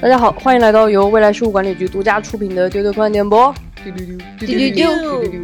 [0.00, 3.52] 大家好，欢迎来到由未来事务管理局独家出品的丢丢科幻电波。
[3.82, 5.40] 丢丢丢丢丢丢丢丢。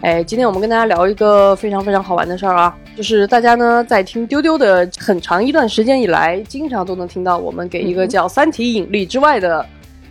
[0.00, 9.64] 哎，今天我们跟大家聊一个非常非常好玩的事儿啊，就是大家呢在听丢丢的很长一段时间以来，经常都能听到我们给一个叫《三体引力之外》的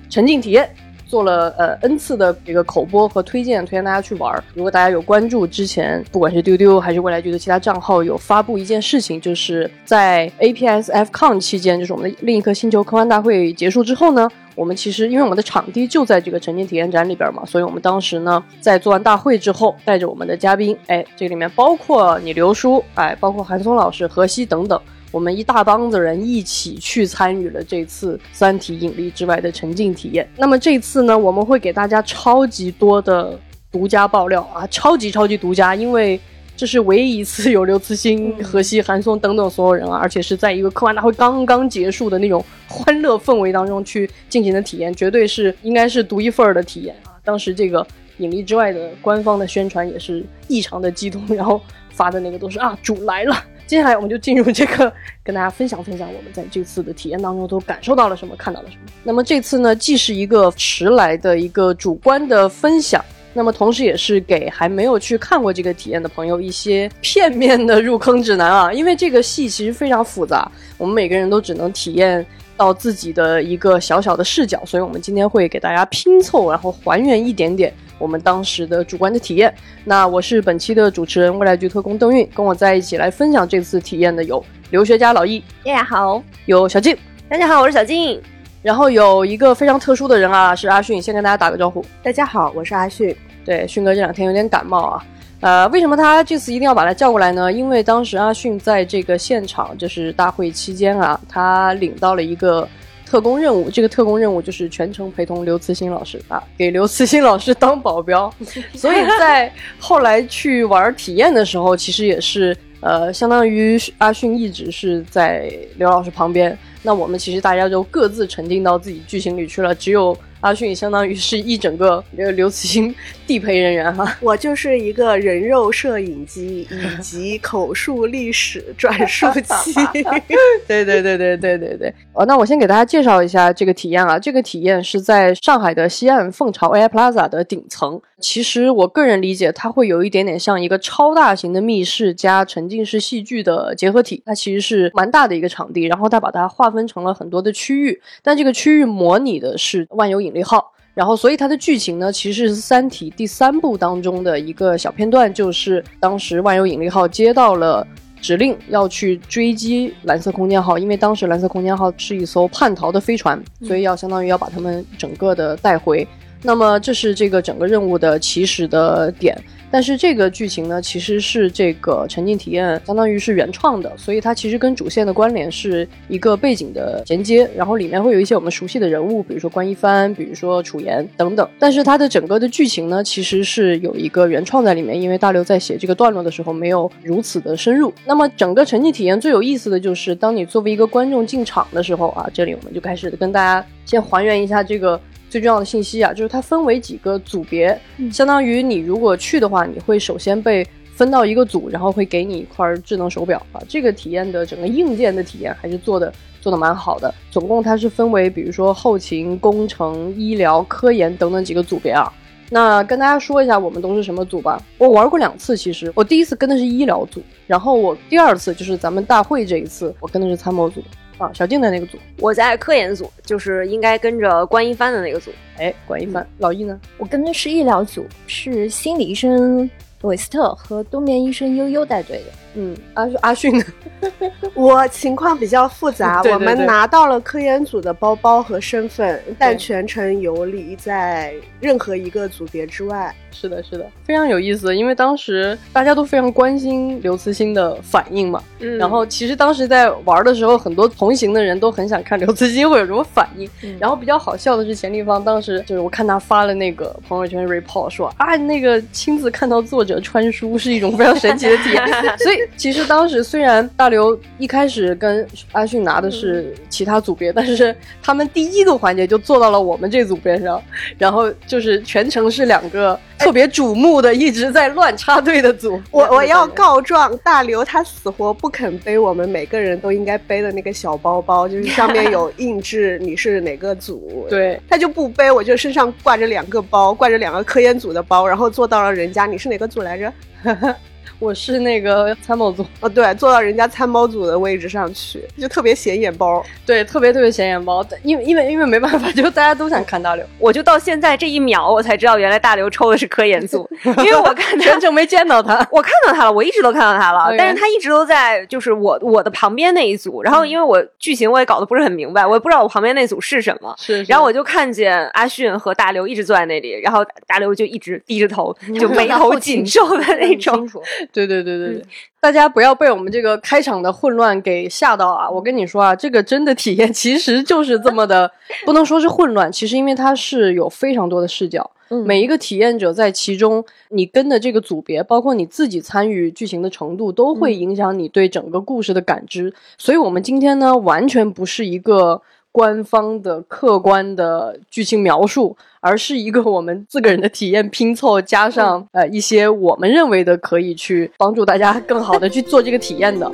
[0.08, 0.70] 沉浸体验。
[1.10, 4.44] 做了呃 n 次的这个口播和推荐，推荐大家去玩儿。
[4.54, 24.80] 如果大家有关注之前，不管是丢丢还是未来局的其他账号，有发布一件事情，就是在 APSFCon 期间，就是我们的另一颗星球科幻大会结束之后呢，我们其实因为我们的场地就在这个沉浸体验展里边嘛，所以我们当时呢在做完大会之后，带着我们的嘉宾，哎，这里面包括你刘叔，哎，包括韩松老师、何西等等。
[25.12, 30.30] 我们一大帮子人一起去参与了这次《三体：引力之外》的沉浸体验。
[30.38, 33.40] 那么这次呢，我们会给大家超级多的
[33.72, 36.20] 独家爆料啊，超级超级独家，因为
[36.56, 47.18] 这是唯一一次有刘慈欣、何西、韩松等等所有人啊，而且是在一个科幻大会刚刚结束的那种欢乐氛围当中去进行的体验，绝对是应该是独一份儿的体验啊！
[47.24, 47.82] 当时这个
[48.18, 53.36] 《引力之外》的官方的宣传也是异常的激动，然后发的那个都是啊，主来了。
[53.70, 54.92] 接下来我们就进入这个，
[55.24, 58.82] 跟大家分享分享我们在这次的体验当中都感受到了什么，看到了什么。
[59.04, 68.74] 那么这次呢，既是一个迟来的一个主观的分享，那么同时也是给还没有去看过这个体验的朋友一些片面的入坑指南啊。
[68.74, 72.26] 因为这个戏其实非常复杂，我们每个人都只能体验
[72.58, 77.72] 到自己的一个小小的视角，所以我们今天会给大家拼凑，然后还原一点点。
[78.00, 79.54] 我们当时的主观的体验。
[79.84, 86.98] 那我是本期的主持人，未来局特工邓运，跟我在一起来分享这次体验的有留学家老易，大家好；有小静，
[87.30, 88.20] 大家好，我是小静。
[88.64, 91.86] 然后有一个非常特殊的人啊，是阿迅，先跟大家打个招呼。
[92.02, 93.16] 大家好，我是阿迅。
[93.46, 95.06] 对，迅哥这两天有点感冒啊。
[95.42, 97.52] 呃，为什么他这次一定要把他叫过来呢？
[97.52, 102.68] 因为当时阿迅在这个现场，就是大会期间啊，他领到了一个。
[103.10, 108.32] 特工任务，这个特工任务就是全程陪同刘慈欣老师啊，给刘慈欣老师当保镖。
[108.76, 116.56] 所以在后来去玩体验的时候，其实也是呃，相当于阿迅一直是在刘老师旁边。
[116.84, 120.16] 那我们其实大家就各自沉浸到自己剧情里去了，只有。
[120.42, 122.94] 阿迅相当于是一整个刘刘慈欣
[123.28, 129.74] 地陪人员哈，我就是一个人肉摄影机以及口述历史转述器。
[130.66, 131.94] 对对对对对对对。
[132.14, 138.02] 哦，那我先给大家介绍一下这个体验啊，这个体验是在上海的西岸凤巢 AI Plaza 的顶层。
[138.20, 144.22] 其实我个人理解，它会有一点点像一个超大型的密室加沉浸式戏剧的结合体。
[144.26, 150.74] 它其实是蛮大的一个场地，然后它把它划分成了很多的区域，但这个区域模拟的是万有引力号。
[150.96, 157.88] 然后，所以它的剧情呢，其实是《三体》第三部当中的一个小片段，就是当时万有引力号接到了
[158.20, 166.06] 指令，要去追击蓝色空间号，因为当时蓝色空间号是一艘叛逃的飞船，所以要相当于要把他们整个的带回。
[166.42, 169.38] 那么这是这个整个任务的起始的点，
[169.70, 187.94] 但是这个剧情呢，其实是这个沉浸体验相当于是原创的，所以它其实跟主线的关联是一个背景的衔接，然后里面会有一些我们熟悉的人物，比如说关一帆，比如说楚言等等，但是它的整个的剧情呢，其实是有一个原创在里面，因为大刘在写这个段落的时候没有如此的深入。
[188.06, 194.98] 那么整个沉浸体验最有意思的就是，当你作为一个观众进场的时候啊，这里我们就开始跟大家先还原一下这个。
[195.30, 197.80] 最重要的信息啊，就是它分为几个组别，
[198.12, 203.62] 相当于你如果去的话，你会首先被分到一个组，然后会给你一块智能手表啊。
[203.68, 207.14] 这个体验的整个硬件的体验还是做的做的蛮好的。
[207.30, 212.12] 总共它是分为，比如说后勤、工程、医疗、科研等等几个组别啊。
[212.52, 214.60] 那跟大家说一下，我们都是什么组吧。
[214.80, 220.84] 我玩过两次，其实我第一次跟的是医疗组，然后我第二次就是咱们大会这一次，我跟的是参谋组。
[221.20, 225.30] 啊，小静的那个组，我在科研组，就是应该跟着关一帆的那个组。
[225.58, 226.80] 哎，关一帆，老易呢？
[226.98, 229.70] 我跟的是医疗组，是心理医生
[230.02, 232.26] 韦斯特和冬眠医生悠悠带队的。
[232.56, 233.66] 嗯，阿阿迅呢？
[234.56, 243.14] 我情况比较复杂， 我们拿到了科研组的包包和身份，但全程游离在任何一个组别之外。
[243.32, 244.76] 是的，是的，非常有意思。
[244.76, 248.44] 因为当时大家都非常关心刘慈欣的反应嘛。
[248.60, 248.78] 嗯。
[248.78, 253.50] 然后其实当时在玩的时候，很多同行的人都很想看刘慈欣会有什么反应。
[253.80, 261.88] 然后比较好笑的是，钱立芳当时就是我看他发了那个朋友圈 report 说啊，那个亲自看到作者穿书是一种非常神奇的体验。
[262.18, 262.39] 所以。
[262.58, 270.62] 其实当时虽然大刘一开始跟阿迅拿的是其他组别，但是他们第一个环节就坐到了我们这组边上，
[270.98, 275.82] 然后就是全程是两个特别瞩目的，一直在乱插队的组。
[275.92, 284.26] 我我要告状，大刘他死活不肯背我们每个人都应该背的那个小包包，就是上面有印制 你是哪个组。
[284.30, 290.14] 对，他就不背，我就身上挂着两个包，挂着两个科研组的包，然后坐到了人家，你是哪个组来着？
[291.20, 297.86] 我是那个参谋组哦，对，坐到人家参谋组的位置上去，就特别显眼包，对，特别特别显眼包。
[298.04, 320.68] 因为因为因为没办法，就大家都想看大刘，我就到现在这一秒，我才知道原来大刘抽的是科研组， 因为我看 全程没见到他，我看到他了，我一直都看到他了，但是他一直都在就是我我的旁边那一组，然后因为我剧情我也搞得不是很明白，我也不知道我旁边那组是什么，是，然后我就看见阿迅和大刘一直坐在那里，然后大刘就一直低着头，就眉头紧皱的那种。
[321.12, 321.86] 对对对对对，
[322.20, 325.30] 大家不要被我们这个开场的混乱给吓到啊！
[325.30, 328.32] 我跟你说啊，这个真的体验其实就是这么的，
[328.66, 331.70] 不能说是混乱，其实因为它是有非常多的视角，
[332.06, 339.54] 每一个体验者在其中，你跟的这个组别，包括你自己参与剧情的程度，都会影响你对整个故事的感知。
[339.78, 342.22] 所以，我们今天呢，完全不是一个。
[342.52, 353.32] 官方的客观的剧情描述，而是一个我们四个人的体验拼凑，加上呃一些我们认为的可以去帮助大家更好的去做这个体验的。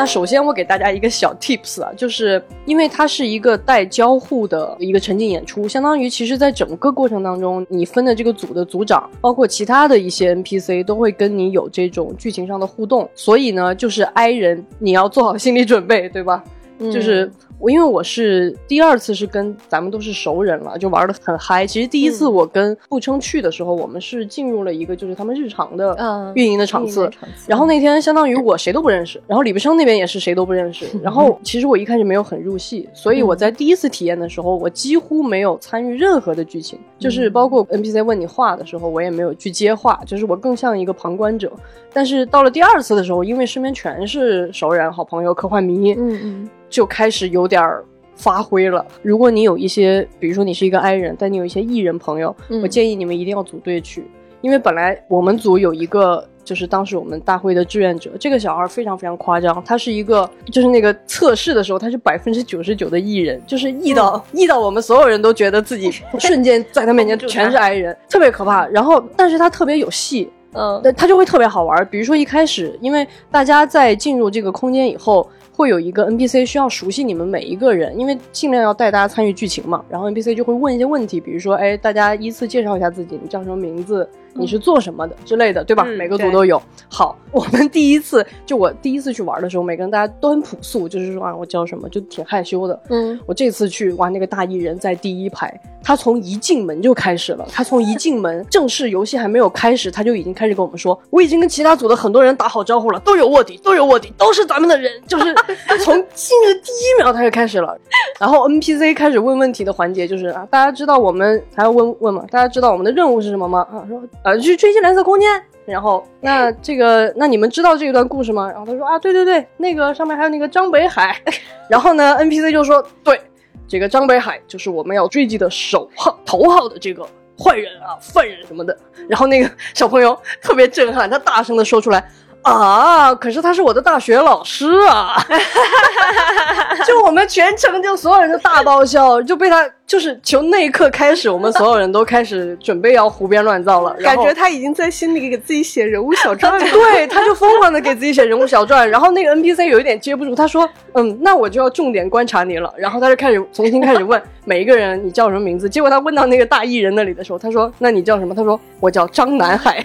[0.00, 16.42] 那首先我给大家一个小 tips 啊，就是因为它是一个带交互的一个沉浸演出，相当于其实在整个过程当中，你分的这个组的组长，包括其他的一些 NPC 都会跟你有这种剧情上的互动，所以呢，就是 I 人你要做好心理准备，对吧？
[16.90, 17.30] 就是。
[17.62, 21.66] 我因为我是第二次是跟咱们都是熟人了，就玩的很嗨。
[21.66, 27.10] 其实第一次我跟步称去的时候，我们是进入了一个就是他们日常的运营的场次。
[27.46, 30.86] 然后那天相当于我谁都不认识，然后李不生那边也是谁都不认识。
[31.02, 41.52] 然后其实我一开始没有很入戏，所以我在第一次体验的时候，我几乎没有参与任何的剧情，就是包括 NPC 问你话的时候，我也没有去接话，就是我更像一个旁观者。
[41.92, 46.50] 但是到了第二次的时候，因为身边全是熟人、好朋友、科幻迷，嗯嗯。
[46.70, 47.84] 就开始有点儿
[48.14, 48.86] 发挥了。
[49.02, 54.04] 如果你有一些，比如说你是一个 I 人，但你有一些 E 人朋友，我建议你们一定要组队去，
[54.40, 65.90] 因为本来我们组有一个，就是当时我们大会的志愿者，这个小孩非常非常夸张，他是一个，就是那个测试的时候，他是百分之九十九的 E 人，就是 E 到 E 到我们所有人都觉得自己
[66.20, 68.66] 瞬间在他面前 全是 I 人，特别可怕。
[68.68, 71.86] 然后，但是他特别有戏，嗯，他就会特别好玩。
[71.90, 75.26] 比如说一开始，因为大家在进入这个空间以后。
[75.60, 79.84] 会有一个 NPC 需要熟悉你们每一个人，因为尽量要带大家参与剧情嘛。
[79.90, 84.08] 然后 NPC 就会问一些问题，比如说，哎，大家依次介绍一下自己，你叫什么名字？
[84.34, 85.84] 你是做什么的之类的，对吧？
[85.84, 86.60] 每个组都有。
[86.88, 92.80] 好，我们第一次就我第一次去玩的时候，每个人大家都很朴素，就是说啊，我叫什么，就挺害羞的。
[92.88, 97.46] 嗯，我这次去玩那个大艺人，在第一排，他从一进门就开始了。
[97.52, 104.90] 他从一进门，正式游戏还没有开始，他就已经开始跟我们说，我已经跟其他组的很多人打好招呼了，都有卧底，都有卧底，都是咱们的人。
[105.06, 105.34] 就是
[105.84, 107.76] 从进入第一秒他就开始了。
[108.18, 112.24] 然后 NPC 开始问问题的环节就是啊，大家知道我们还要问问吗？
[112.30, 113.66] 大家知道我们的任务是什么吗？
[113.70, 114.02] 啊，说。
[114.22, 118.50] 呃，去追击蓝色空间，然后那这个，那你们知道这一段故事吗？
[118.50, 121.16] 然后他说啊，对对对，那个上面还有那个张北海，
[121.68, 123.20] 然后呢，NPC 就说，对，
[123.66, 127.06] 这个张北海就是我们要追击的首号头号的这个
[127.38, 128.76] 坏人啊，犯人什么的。
[129.08, 132.06] 然后那个小朋友特别震撼，他大声的说出来。
[132.42, 133.14] 啊！
[133.14, 135.14] 可是他是我的大学老师啊！
[136.86, 143.92] 就我们全程就所有人都大爆笑，就被他就是从那一刻开始，我们所有人都开始准备要胡编乱造了。
[144.02, 146.58] 感觉他已经在心里给自己写人物小传了。
[146.70, 148.88] 对，他就疯狂的给自己写人物小传。
[148.88, 154.20] 然后那个 NPC 有一点接不住，他说：“嗯，那我就要重点观察你了。”然后他就开始重新开始问
[154.50, 155.70] 每一个人你叫什么名字。
[155.70, 159.80] 结果他问到那个大艺人那里的时候，他说：“那你叫什么？”他说：“我叫张南海。”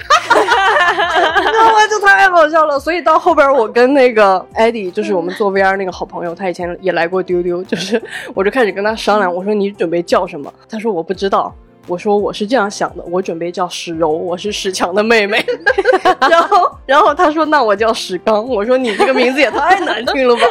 [1.78, 8.02] 那就太好笑了，所以到后边我跟那个艾迪，就是我们做 VR 那个好朋友，他以前也来过丢丢，就是
[8.34, 10.52] 我就开始跟他商量，我说你准备叫什么？
[10.68, 11.54] 他说我不知道，
[11.86, 15.46] 我说我是这样想的，我准备叫史柔，我是史强的妹妹。
[16.28, 20.42] 然 后然后他说那我叫史刚，我说你这个名字也太难听了吧。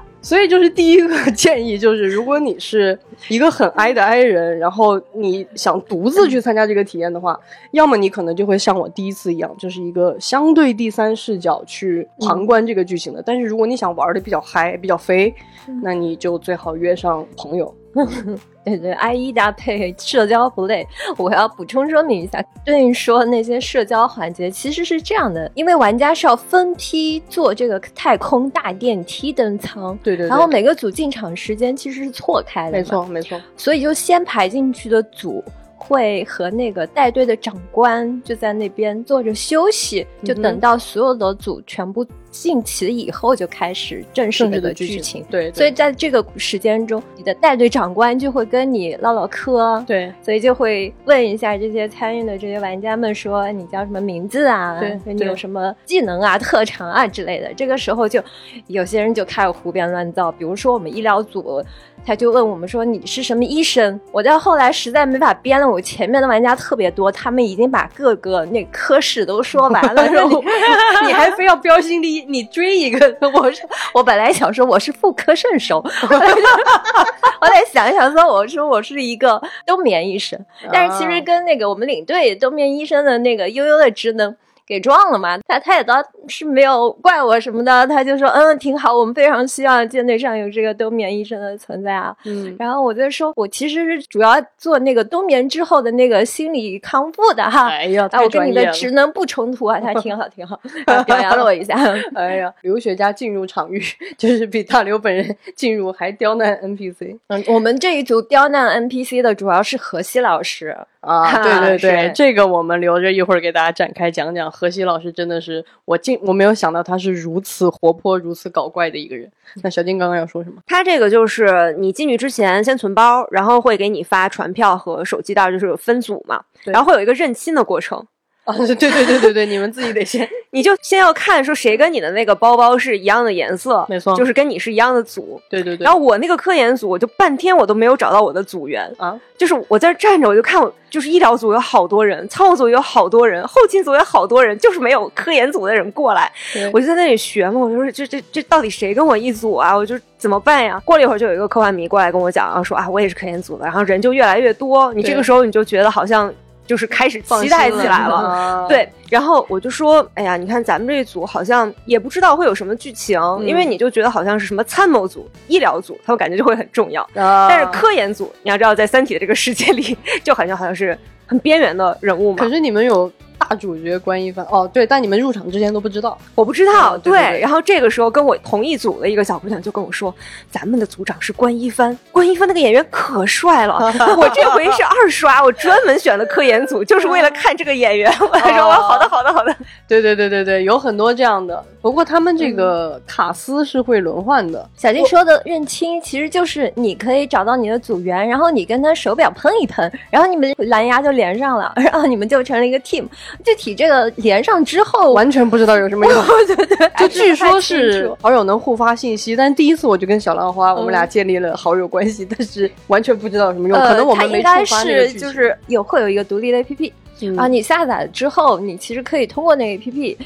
[0.28, 13.22] 所以就是第一个建议，就是 如果你是一个很 I 的 I 人，然后你想独自去参加这个体验的话，要么你可能就会像我第一次一样，就是一个相对第三视角去旁观这个剧情的。
[13.24, 15.34] 但是如果你想玩的比较嗨、比较飞，
[15.82, 17.74] 那你就最好约上朋友。
[18.64, 20.86] 对对，I E 搭配社交不累。
[21.16, 35.42] 我要补充说明一下，对应说那些社交环节其实是这样的，因为玩家是要分批坐这个太空大电梯登舱，对对，然后每个组进场时间其实是错开的，没错没错，所以就先排进去的组。
[35.88, 42.06] 会和那个带队的长官就在那边坐着休息，就等到所有的组全部。
[42.30, 54.78] 进齐以后就开始正式的剧情，对，所以在这个时间中，你的带队长官就会跟你唠唠嗑，对，所以就会问一下这些参与的这些玩家们说你叫什么名字啊？
[54.78, 57.52] 对，你有什么技能啊、 特长啊之类的。
[57.54, 58.22] 这个时候就
[58.66, 61.64] 有些人就开始胡编乱造，比如说我们医疗组，
[62.08, 64.00] 他就问我们说你是什么医生？
[64.12, 70.08] 我到后来实在没法编了，我前面的玩家特别多，他们已经把各个那科室都说完了，
[71.04, 72.24] 你还非要标新立异。
[72.26, 84.34] 你追一个，我说我本来想说我是妇科圣手， 我得想一想说我说我是一个冬眠医生，但是其实跟那个我们领队冬眠医生的那个悠悠的职能。
[84.68, 85.38] 给撞了嘛？
[85.48, 85.94] 他他也倒
[86.28, 92.14] 是没有怪我什么的，他就说嗯挺好，我们非常希望舰队上有这个冬眠医生的存在啊。
[92.26, 97.68] 嗯，然后我就说，我其实是主要做那个冬眠之后的那个心理康复的哈。
[97.68, 100.60] 哎呀，我跟你的职能不冲突啊， 他挺好挺好，
[101.06, 101.74] 表扬了我一下。
[102.14, 103.82] 哎呀，留学家进入场域
[104.18, 107.16] 就是比大刘本人进入还刁难 NPC。
[107.28, 110.76] 嗯，我们这一组刁难 NPC 的主要是何西老师。
[111.00, 114.50] 啊，对对 对，这个我们留着一会儿给大家展开讲讲。
[114.50, 119.30] 何西老师真的是我进我没有想到他是如此活泼、如此搞怪的一个人。
[119.62, 120.60] 那小金刚刚要说什么？
[120.66, 128.06] 他这个就是你进去之前先存包，然后会给你发传票和手机袋，就是分组嘛，然后会有一个认亲的过程。
[128.48, 135.38] 啊，对对对对对，你们自己得先， 你就先要看说谁跟你的那个包包是一样的颜色，没错，就是跟你是一样的组。
[135.50, 135.84] 对对对。
[135.84, 146.32] 然后我那个科研组，我就半天我都没有找到我的组员啊，就是我在这站着，我就看我就是医疗组有好多人，仓务组有好多人，后勤组有好多人，就是没有科研组的人过来。
[146.72, 149.76] 我就在那里学嘛，我就说这这这到底谁跟我一组啊？
[149.76, 150.80] 我就怎么办呀？
[150.86, 156.32] 过了一会儿，就有一个科幻迷过来跟我讲，然后说啊，我也是科研组的，然后人就越来越多，你这个时候你就觉得好像。
[156.68, 170.96] 就是开始期待起来了，对，然后我就说，哎呀，你看咱们这一组好像也不知道会有什么剧情，因为你就觉得好像是什么参谋组、医疗组，他们感觉就会很重要，但是科研组，你要知道，在三体的这个世界里，就好像好像是
[171.26, 172.38] 很边缘的人物嘛。
[172.38, 173.10] 可是你们有。
[173.48, 176.98] 大主角关一帆哦，对，但你们入场之前都不知道，我不知道。
[176.98, 180.14] 对，然后这个时候跟我同一组的一个小姑娘就跟我说，
[180.50, 183.76] 咱们的组长是关一帆，关一帆那个演员可帅了。
[184.18, 188.12] 我这回是二刷，我专门选的科研组，就是为了看这个演员。
[188.20, 189.56] 我说，好的，好的，好的。
[189.86, 191.64] 对对对对对，有很多这样的。
[191.80, 194.68] 不过他们这个卡斯是会轮换的。
[194.76, 203.04] 小金说的认亲，其实就是你可以找到你的组员，然后你跟他手表喷一喷，然后你们蓝牙就连上了， 然后你们就成了一个 team。
[203.44, 206.24] 具体这个连上之后，完全不知道有什么用。
[206.46, 213.78] 对对，就据说是好友能互发信息，但第一次我就跟小浪花，我们俩建立了好友关系，但是完全不知道有什么用。
[213.78, 216.92] 可能我们没触发那个就是有会有一个独立的 APP
[217.36, 220.16] 啊，你下载之后，你其实可以通过那个 APP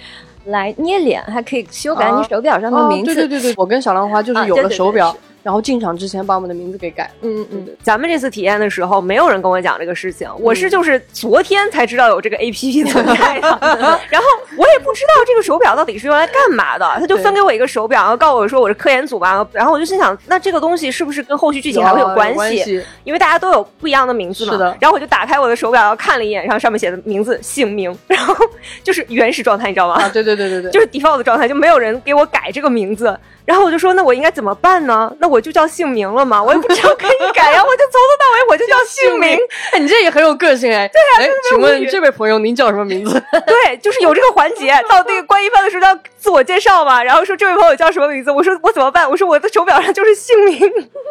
[0.47, 3.15] 来捏脸，还可以修改你手表上的名字。
[3.15, 5.17] 对对对对，我跟小浪花就是有了手表。
[5.43, 7.11] 然后进场之前把我们的名字给改。
[7.23, 13.49] 嗯嗯，咱们这次体验的时候，没有人跟我讲这个事情，我是就是昨天才知道有这个 A P P 存在的。
[14.09, 19.47] 然后我也不知道这个手表到底是用来干嘛的，他就分给我一个手表，然后告诉我说我是科研组吧。
[19.53, 22.85] 然后我就心想，那这个东西是不是跟后续剧情还会有关系？
[23.05, 24.53] 因为大家都有不一样的名字嘛。
[24.53, 24.77] 是的。
[24.81, 28.35] 然后我就打开我的手表，然后看了一眼，然后上面写的名字、姓名，然后
[28.83, 29.95] 就是原始状态，你知道吗？
[29.95, 33.19] 啊，对对对对对，就是 default 的状态，就没有人给我改这个名字。
[33.45, 35.13] 然后我就说，那我应该怎么办呢？
[35.19, 36.43] 那我就叫姓名了嘛？
[36.43, 39.39] 我也不知道可以改呀，我就从头到尾我就叫姓名。
[39.73, 40.87] 哎，你这也很有个性哎。
[40.89, 43.13] 对啊，请问这位朋友您叫什么名字？
[43.47, 48.31] 对，就是有这个环节，到那个关一帆的时候要自我介绍嘛，然后说这位朋友叫什么名字？
[48.31, 49.09] 我说我怎么办？
[49.11, 50.61] 我说我的手表上就是姓名。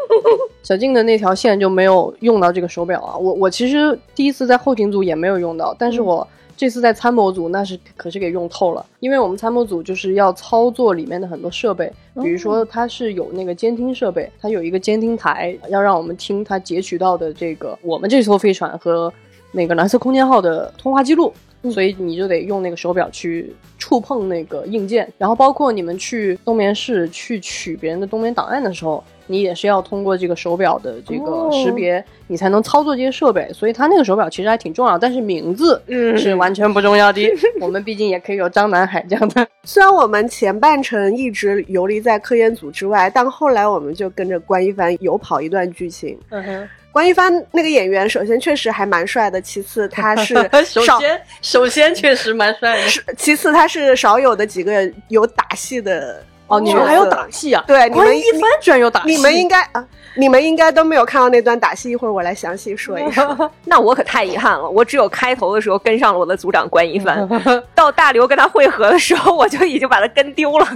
[0.62, 3.18] 小静的那条线就没有用到这个手表啊。
[3.18, 6.28] 我我其实第一次在后勤组也没有用到，但是我。
[6.62, 11.92] 这次在参谋组那是可是给用透了，因为我们参谋组就是要操作里面的很多设备，
[12.22, 19.12] 比如说它是有那个监听设备，它有一个监听台，要让我们听它截取到的这个我们这艘飞船和
[19.52, 21.34] 那个蓝色空间号的通话记录，
[21.70, 33.48] 所以你就得用那个手表去触碰那个硬件，然后包括你们去冬眠室去取别人的冬眠档案的时候，你也是要通过这个手表的这个识别，你才能操作这些设备。
[33.54, 35.82] 所以它那个手表其实还挺重要，但是名字
[36.18, 37.22] 是完全不重要的。
[37.62, 39.48] 我们毕竟也可以有张南海这样的。
[39.64, 46.18] 虽然我们前半程一直游离在科研组之外，但后来我们就跟着关一凡游跑一段剧情。
[46.30, 46.70] 嗯哼。
[46.92, 57.64] 关一帆那个演员，首先确实还蛮帅的，其次他是 首先首先确实蛮帅的，其次他是少有的几个有打戏的哦，你们还有打戏啊？
[57.66, 59.88] 对，你们一帆居然有打戏，你们应该啊。
[60.18, 63.26] 你们应该都没有看到那段打戏，一会儿我来详细说一下。
[63.64, 67.26] 那我可太遗憾了，我只有开头的时候跟上了我的组长关一帆，
[67.74, 70.68] 到大刘跟他汇合的时候，我就已经把他跟丢了。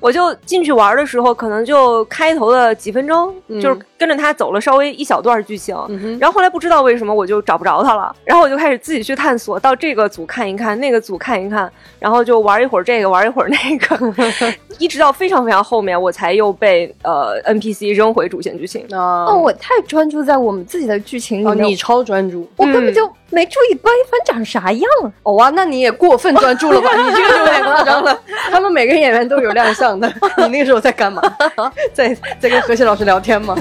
[0.00, 5.76] 我就进去玩的时候，可能就开头的几分钟，就是跟着他走了稍微一小段剧情，
[6.18, 14.14] 然后后来不知道为什么我就找不着他了，然后我就开始自己去探索，到这个组看一看，那个组看一看，然后就玩一会儿这个，玩一会儿那个，
[14.80, 18.86] 一直到非常非常后面，我才又被呃 NPC 扔回主线剧情。
[18.90, 21.54] 哦，我太专注在我们自己的剧情里了。
[21.54, 24.82] 你超专注，我根本就没注意关一帆长啥样。
[25.22, 26.90] 哦啊，那你也过分专注了吧？
[26.96, 28.20] 你这个就有点夸张了。
[28.50, 30.08] 他们每个演员都有亮相的，
[30.38, 31.22] 你那个时候在干嘛？
[31.94, 33.56] 在在跟何西老师聊天吗？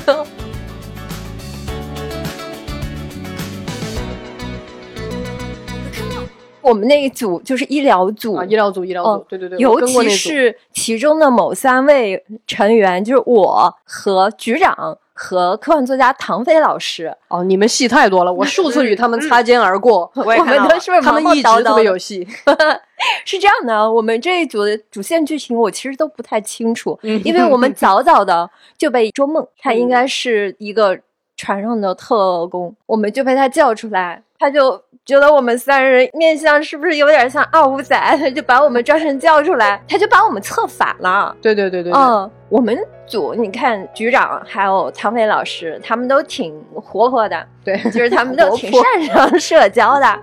[6.61, 17.13] 我们那一组就是医疗组，医疗组，医疗组，对对对，尤其是其中的某三位成员，就是我和局长和科幻作家唐飞老师。
[17.27, 20.09] 哦，你们戏太多了，我数次与他们擦肩而过。
[20.15, 22.25] 我们都是不是他们一直特别有戏？
[23.25, 30.97] 是这样的，我们这一组的主线剧情我其实都不太清楚，因为我们早早的就被捉梦，他应该是一个
[31.35, 34.81] 船上的特工，我们就被他叫出来，他就。
[35.09, 37.97] 觉得我们三人面相是不是有点像二五仔？
[38.19, 41.35] 他就把我们专程叫出来， 他就把我们策反了。
[41.41, 50.19] 对对对对，嗯，我们组你看局长还有唐飞老师，他们都挺活泼的，对，就是他们都 挺擅长社交的，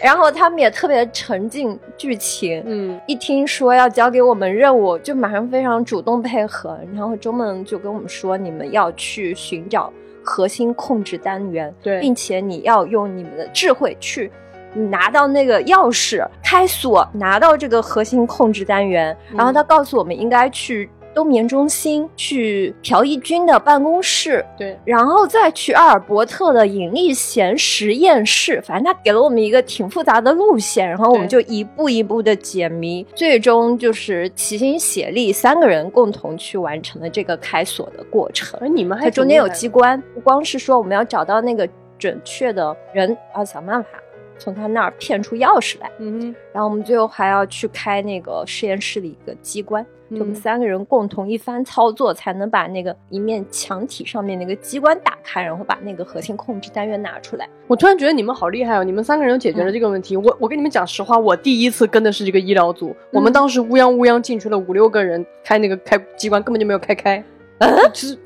[0.00, 2.62] 然后他们也特别沉浸剧情。
[2.64, 6.78] 嗯，一听说要交给我们任务，就马上非常主动配合。
[6.94, 9.92] 然后周梦就跟我们说，你们要去寻找。
[10.22, 14.30] 核心控制单元，对，并且你要用你们的智慧去
[14.74, 20.88] 拿到那个钥匙开锁，拿到这个核心控制单元，然后他告诉我们应该去。
[21.14, 28.60] 冬眠中心去朴义军的办公室，对，然后再去阿尔伯特的引力弦实验室。
[28.62, 38.58] 反正他给了我们一个挺复杂的路线，然后我们就一步一步的解谜，最终就是齐心协力，三个人共同去完成了这个开锁的过程。
[38.60, 43.88] 而你们还中间有机关，不光是说我们要找到那个准确的人，要想办法
[44.38, 45.90] 从他那儿骗出钥匙来。
[45.98, 49.84] 嗯，然后我们最后还要去开那个实验室里一个机关。
[50.14, 57.48] 就我们三个人共同一番操作，才能把那个一面墙体上面那个机关打开，然后把那个核心控制单元拿出来。
[57.66, 58.84] 我突然觉得你们好厉害哦！
[58.84, 60.16] 你们三个人解决了这个问题。
[60.16, 67.22] 我我跟你们讲实话，我第一次跟的是这个医疗组，我们当时乌泱乌泱进去了五六个人，开那个开机关根本就没有开开。
[67.92, 68.18] 其 实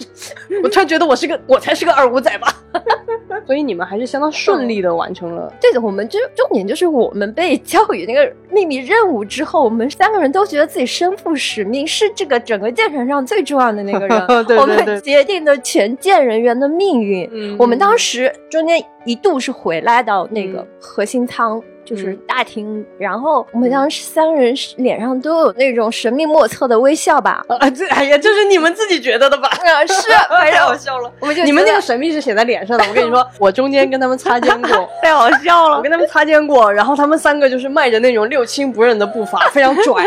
[0.62, 2.48] 我突然觉得我是个我才是个二五仔吧，
[3.46, 5.52] 所以你们还是相当顺利的完成了。
[5.60, 14.26] 对的，我们就重点就是我们被交予那个秘密任务之后，我们三个人都觉得自己身负使命，是这个整个舰船上最重要的那个人。
[14.58, 17.56] 我们决定的全舰人员的命运。
[17.58, 21.62] 我们当时中间一度是回来到那个核心舱。
[21.86, 27.44] 就是大厅，然后我们当时三个人脸上都有那种神秘莫测的微笑吧？
[27.48, 29.48] 啊，这哎呀，这是你们自己觉得的吧？
[29.48, 31.10] 啊，是，太 好笑了。
[31.20, 32.84] 我们就你们那个神秘是写在脸上的。
[32.88, 35.76] 我跟你说， 我中间跟他们擦肩过， 太好笑了。
[35.76, 40.04] 我跟他们擦肩过，然后他们三个就是迈着那种六亲不认的步伐，非常拽。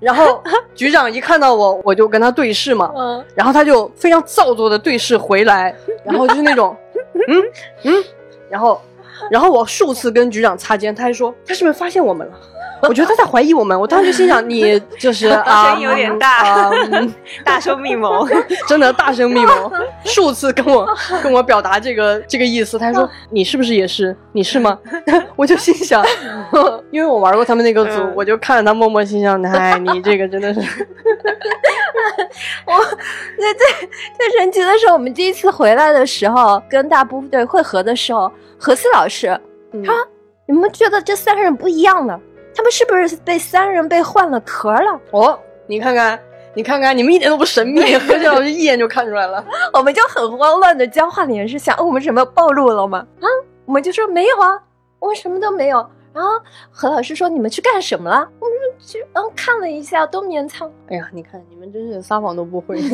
[0.00, 0.42] 然后
[0.74, 5.72] 局长一看到我，我就跟他对视嘛，嗯，然后他就非常造作的对视回来，
[6.04, 6.76] 然后就是那种，
[7.28, 7.42] 嗯
[7.84, 8.04] 嗯，
[8.50, 8.80] 然后。
[9.30, 12.32] 然后我数次跟局长擦肩，他还说他是不是发现我们了？
[12.82, 13.78] 我觉得他在怀疑我们。
[13.78, 16.70] 我当时就心想，你就是 声音有点大，
[17.44, 18.26] 大声密谋，
[18.66, 19.70] 真的大声密谋，
[20.04, 20.88] 数次跟我
[21.22, 22.78] 跟我表达这个这个意思。
[22.78, 24.16] 他说你是不是也是？
[24.32, 24.78] 你是吗？
[25.36, 26.02] 我就心想，
[26.90, 30.60] 因为我玩过他们那个组，我就看着他默默心想，哎，你这个真的是。
[32.66, 32.74] 我
[33.38, 38.30] 那最最神奇的是，我们第一次回来的时候，跟大部队会合的时候。
[38.62, 39.28] 何思老师，
[39.72, 40.08] 他说，
[40.46, 42.20] 你们觉得这三个人不一样了？
[42.54, 45.00] 他们是不是被三人被换了壳了？
[45.12, 46.20] 哦，你看看，
[46.52, 47.96] 你看看，你们一点都不神秘。
[47.96, 49.42] 何思老师一眼就看出来了。
[49.72, 52.98] 我们就很慌乱的交换脸，是想我们什么暴露了吗？
[53.20, 53.26] 啊，
[53.64, 54.60] 我们就说没有啊，
[54.98, 55.88] 我们什么都没有。
[56.12, 56.30] 然后
[56.70, 58.28] 何老师说你们去干什么了？
[58.40, 60.70] 我们说去嗯看了一下冬眠舱。
[60.88, 62.80] 哎呀，你看你们真是撒谎都不会，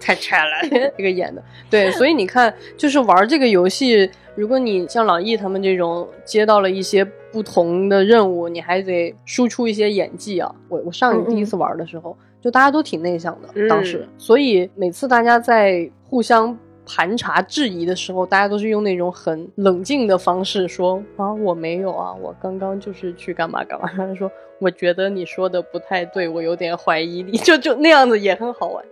[0.00, 0.52] 太差了，
[0.96, 1.42] 这个演的。
[1.68, 10.54] 对，所以你看，就是玩这个游戏，如果你像朗逸他们这种接到了一些不同的任务，你还得输出一些演技啊。
[10.68, 16.56] 我我上一第一次玩的时候，就大家都挺内向的，当时，所以每次大家在互相。
[16.86, 23.88] 盘查质疑的时候，大家都是用那种很冷静的方式说啊，我没有啊，我刚刚就是去干嘛干嘛。
[23.96, 28.84] 他说，我觉得你说的不太对，我有点怀疑你，就就那样子也很好玩。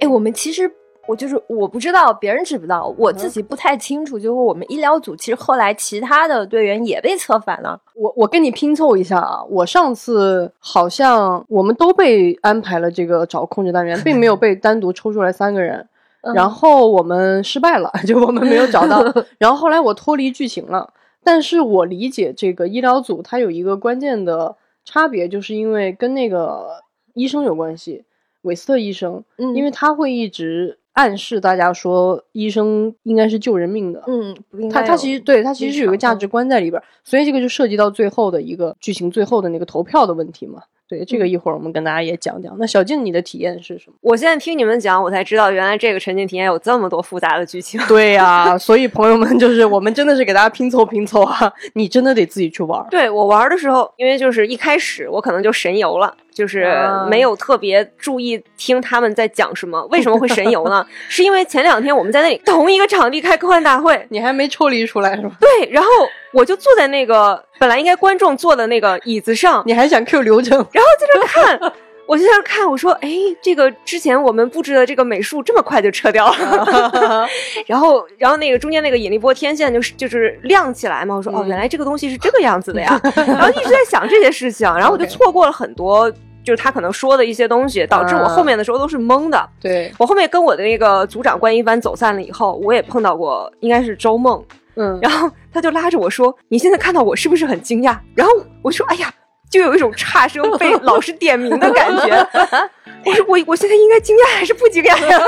[0.00, 0.70] 哎，我们其实
[1.06, 4.18] 我就是我不知道别人知不知道，我自己不太清楚。
[4.18, 7.80] 就是我们医疗组其实后来其他的队员也被策反了。
[7.94, 15.86] 我我跟你拼凑一下啊，我上次好像我们都被安排了这个找控制单元，并没有被单独抽出来三个人。
[16.34, 19.02] 然后我们失败了， 就我们没有找到。
[19.38, 26.82] 然后后来我脱离剧情了，但是我理解这个医疗组它有一个关键的差别，就是因为跟那个
[27.14, 28.04] 医生有关系，
[28.42, 34.34] 韦斯特医生，嗯，因为他会一直暗示大家说医生应该是救人命的，嗯，
[34.70, 40.62] 他他其实对他其实是有个价值观在里边，所以这个就涉及到最后的一个剧情最后的那个投票的问题嘛。
[40.96, 42.54] 对这个一会儿我们跟大家也讲讲。
[42.58, 43.96] 那小静，你的体验是什么？
[44.00, 47.80] 我现在听你们讲，我才知道原来这个沉浸体验有这么多复杂的剧情。
[47.88, 51.52] 对呀， 所以朋友们，就是我们真的是给大家拼凑拼凑啊！
[51.74, 52.84] 你真的得自己去玩。
[52.90, 56.14] 对我玩的时候，因为就是一开始我可能就神游了。
[56.34, 56.66] 就是
[57.08, 60.84] 没有特别注意听他们在讲什么，为什么会神游呢？
[61.08, 65.36] 是因为前两天我们在那里同一个场地开科幻大会，你还没抽离出来是吧？
[65.38, 65.88] 对，然后
[66.34, 71.72] 我就坐在那个本来应该观众坐的那个椅子上，你还想 Q 流程，然后在这看。
[72.06, 77.26] 我就在那看，我说：“哎，这个之前我们布置的这个美术这么快就撤掉了，
[77.66, 81.14] 然后，然后那个中间那个引力波天线就是就是亮起来嘛。
[81.14, 83.00] 我说：哦，原来这个东西是这个样子的呀。
[83.26, 86.10] 然后一直在想这些事情，然后我就错过了很多，
[86.44, 89.48] 就是他可能说的一些东西，导致我后面的时候都是懵的。
[89.58, 94.44] 对我后面跟我的那个组长关一帆走散了以后，我也碰到过，应该是周梦，
[94.76, 97.98] 嗯，然后他就拉着我说：你现在看到我是不是很惊讶？
[98.14, 98.32] 然后
[98.62, 99.12] 我说：哎呀。”
[99.54, 102.28] 就有一种差生被 老师点名的感觉。
[103.06, 105.20] 我说我我现在应该惊讶还是不惊讶呀？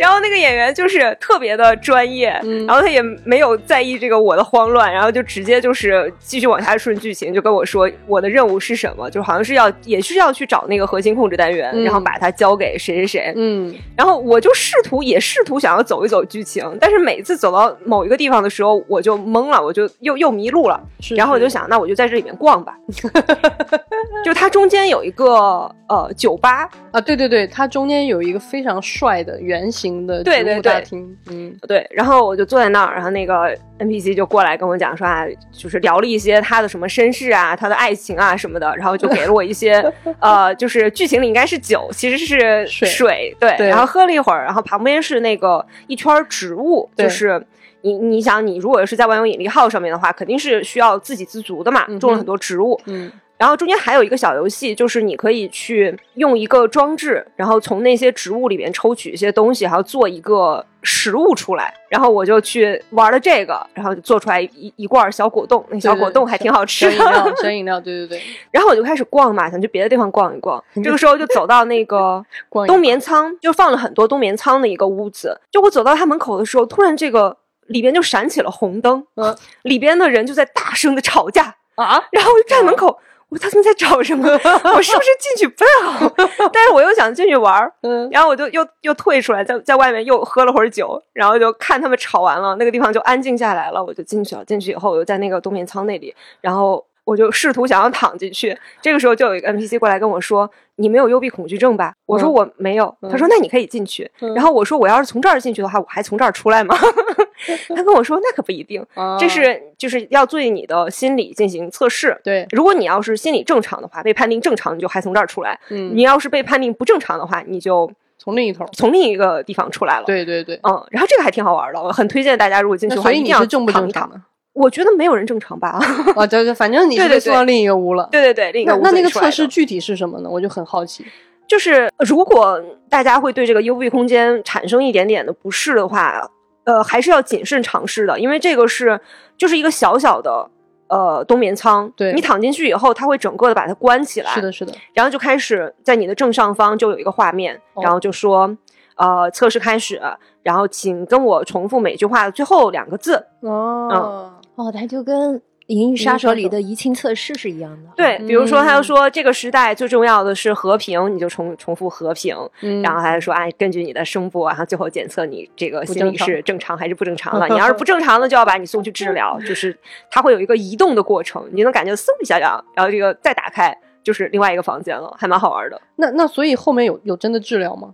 [0.00, 2.28] 然后那个演员就是特别的专业，
[2.66, 13.34] 然后他也没有在意这个我的慌乱，然后就直接就是继续往下顺剧情，就跟我说我的任务是什么，就好像是要也是要去找那个核心控制单元，然后把它交给谁谁谁。
[13.36, 20.80] 嗯，然后我就试图也试图想要走一走剧情，但是每次走到某一个地方的时候，我就懵了，我就又又迷路了。
[21.14, 22.76] 然后我就想，那我就在这里面逛吧。
[24.24, 25.70] 就它中间有一个。
[25.88, 26.68] 呃，酒吧。
[26.90, 39.80] 啊，对对对，它中间有一个非常帅的圆形的对对大厅，嗯，对，然后我就坐在那儿，然后那个 NPC 就过来跟我讲说啊，就是聊了一些他的什么身世啊，他的爱情啊什么的，然后就给了我一些
[40.18, 47.40] 呃，就是剧情里应该是酒，其实是水，对，然后喝了一会儿，然后旁边是那个一圈植物，就是
[47.86, 53.12] 你你想你如果是在万有引力号上面的话，肯定是需要自给自足的嘛，种了很多植物，嗯。
[53.38, 61.74] 然后中间还有一个小游戏，就是你可以去用一个装置，然后从那些植物里面抽取一些东西，然后做一个食物出来。
[61.90, 66.90] 然后我就去玩了这个，然后就做出来一一罐小果冻，那小果冻还挺好吃。
[66.90, 68.22] 小饮料，小饮料，对对对。
[68.50, 70.64] 然后我就开始逛嘛，想去别的地方逛一逛。
[70.82, 72.24] 这个时候就走到那个
[72.66, 75.38] 冬眠仓，就放了很多冬眠仓的一个屋子。
[75.50, 77.36] 就我走到他门口的时候，突然这个
[77.68, 82.98] 里边就闪起了红灯，嗯，里边的人就在大声的吵架啊，然后我就站门口。
[83.28, 84.28] 我他们在吵什么？
[84.30, 86.14] 我是不是进去不太好？
[86.52, 87.72] 但是我又想进去玩儿，
[88.12, 94.44] 然后我就又又退出来，在在外面又喝了会儿酒，然后就看他们吵完了，那个地方就安静下来了，我就进去了。
[94.44, 96.86] 进去以后，我就在那个冬眠舱那里，然后。
[97.06, 106.76] 我就试图想要躺进去，这个时候就有一个 NPC 过来跟我说：“你没有幽闭恐惧症吧？”我说：“我没有。”他说：“那你可以进去。”然后我说：“我要是从这儿进去的话，我还从这儿出来吗？”
[107.74, 108.84] 他跟我说：“那可不一定，
[109.18, 112.18] 这是就是要对你的心理进行测试。
[112.24, 120.04] 对，如果你要是心理正常的话，被判定正常，你就还从这儿出来；你要是被判定不正常的话，你就从另一头，从另一个地方出来了。
[120.06, 124.10] 对对对，嗯，然后这个还挺好玩的，我很推荐大家，如果进去的话，一定要正不正常。
[124.54, 125.78] 我觉得没有人正常吧？
[126.16, 128.08] 啊，对对，反正你 是被送到另一个屋了。
[128.10, 128.80] 对对对，另一个屋。
[128.82, 130.30] 那那个测试具体是什么呢？
[130.30, 131.04] 我就很好奇。
[131.46, 136.28] 就是如果大家会对这个幽闭空间产生一点点的不适的话，
[136.66, 139.00] 呃，还是要谨慎尝试的，因为这个是
[139.38, 140.50] 就是一个小小的
[140.88, 141.90] 呃冬眠舱。
[141.96, 144.30] 对，你躺进去以后，它会整个的把它关起来。
[144.32, 144.72] 是的，是的。
[144.92, 148.56] 然后就开始在你的正上方就有一个画面，然后就说
[148.96, 150.02] 呃测试开始，
[150.42, 153.24] 然后请跟我重复每句话的最后两个字。
[153.42, 154.32] 哦。
[154.56, 157.90] 哦，它就跟《银翼杀手》里的移情测试是一样的。
[157.96, 162.36] 对，比如说他就说这个时代最重要的是和平，你就重重复和平。
[162.82, 167.48] 然后他就说，哎，根据你的声波，然后最后检测你这个心理是正常还是不正常 的。
[167.48, 169.38] 你要是不正常的，就要把你送去治疗。
[169.40, 169.76] 就是
[170.10, 175.80] 它会有一个移动的过程，你能感觉嗖一下，然后这个再打开就是另外一个房间了，还蛮好玩的。
[175.96, 177.90] 那那所以后面有有真的治疗吗？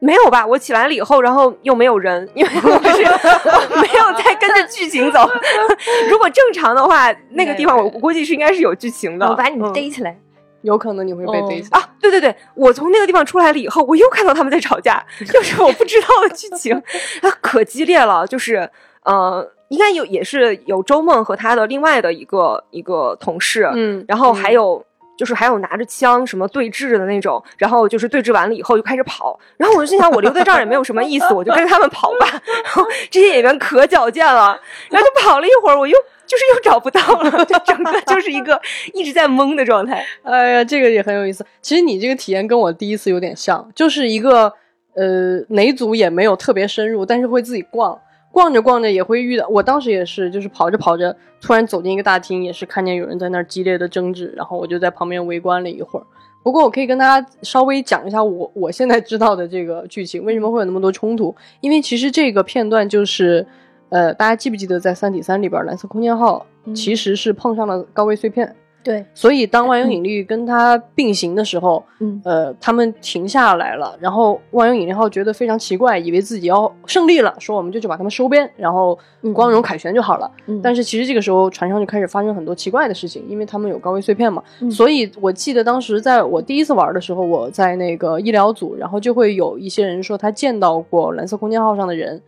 [0.00, 0.46] 没有吧？
[0.46, 3.02] 我起来了以后，然后又没有人，因为 我是
[3.80, 5.28] 没有在跟着剧情走。
[6.10, 9.28] 如果正常的话，那个地方我估计是应该是有剧情的。
[9.28, 10.18] 我把你们逮起来，
[10.62, 11.88] 有可能你会被逮起来啊！
[12.00, 16.74] 对对对，我从那个地方出来了以后，我又看到他们在吵架，又是我不知道的剧情，
[17.20, 18.26] 啊，可激烈了。
[18.26, 18.70] 就是
[19.04, 24.82] 呃，应该有也是有周梦和他的另外的一个一个同事，嗯，然后还有。
[25.20, 32.26] 就是还有拿着枪什么对峙的那种，然后就是对峙完了以后就开始跑，然后我就心想我留在这儿也没有什么意思，我就跟他们跑吧。
[32.64, 35.94] 然后这些演员可矫健了，然后就跑了一会儿，我又
[36.26, 38.58] 就是又找不到了，就整个就是一个
[38.94, 40.02] 一直在懵的状态。
[40.24, 41.44] 哎呀，这个也很有意思。
[41.60, 44.50] 其实你这个体验跟我第一次有点像，就是一个
[44.94, 48.00] 呃哪组也没有特别深入，但是会自己逛。
[48.32, 56.06] 逛着逛着也会遇到，我当时也是，就是跑着跑着，突然走进一个大厅，也是看见有人在那儿激烈的争执，然后我就在旁边围观了一会儿。
[56.42, 61.34] 不过我可以跟大家稍微讲一下我我现在知道的这个剧情，为什么会有那么多冲突？
[61.60, 63.46] 因为其实这个片段就是，
[63.90, 68.56] 呃，大家记不记得在《三体三》里边，蓝色空间号其实是碰上了高位碎片。
[68.82, 78.98] 对，所以当万有引力跟它并行的时候，嗯，呃，他们停下来了，然后万有引力号觉得非常奇怪，以为自己要胜利了，说我们就去把他们收编，然后
[79.34, 80.30] 光荣凯旋就好了。
[80.62, 84.42] 但是其实这个时候船上就开始发生很多奇怪的事情，因为他们有高位碎片嘛。
[84.70, 92.22] 所以我记得当时在我第一次玩的时候，我在那个医疗组，然后就会有一些人说他见到过蓝色空间号上的人，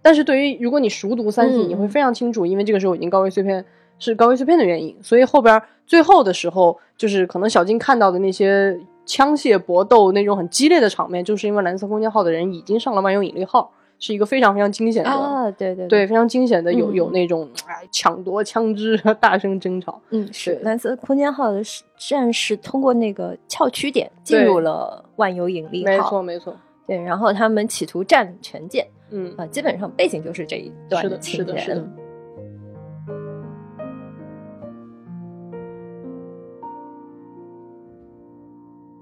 [0.00, 3.62] 但是对于如果你熟读三体，你会非常清楚，因为这个时候已经高位碎片。
[3.98, 20.00] 是高位碎片的原因，所以后边最后的时候，就是可能小金看到的那些枪械搏斗那种很激烈的场面，就是因为蓝色空间号的人已经上了万有引力号，是一个非常非常惊险的啊，对对对，非常惊险的，有有那种哎抢夺枪支、大声争吵。
[20.10, 21.60] 嗯，是蓝色空间号的
[21.96, 26.56] 战士通过那个翘曲点进入了万有引力号，没错没错。
[26.86, 31.82] 对，然后他们企图占领全舰，嗯啊，基本上背景就是这一段的情节。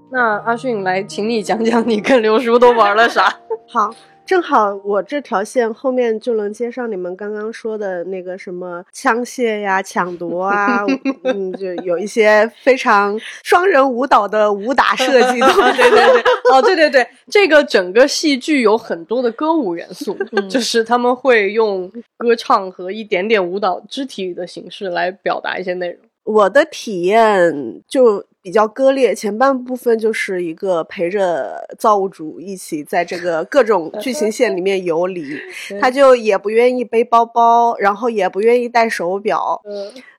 [0.09, 3.27] 那阿迅来，请你讲讲你跟刘叔都玩了啥？
[3.67, 3.93] 好，
[4.25, 10.85] 正好我这条线后面就能接上你们刚刚说的那个什么枪械呀、抢夺啊，
[11.25, 15.39] 嗯，就有一些非常双人舞蹈的武打设计。
[15.75, 20.17] 对对对，哦，对对对，这个整个戏剧有很多的歌舞元素，
[20.49, 25.99] 就是他们会用歌唱和一点点舞蹈肢体的形式来表达一些内容。
[26.23, 28.23] 我的体验就。
[28.47, 35.37] 比较割裂，前半部分就是一个陪着造物主一起在这个各种 剧情线里面游离，
[35.81, 39.61] 他就也不愿意背包包，然后也不愿意戴手表，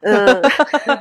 [0.02, 0.42] 嗯，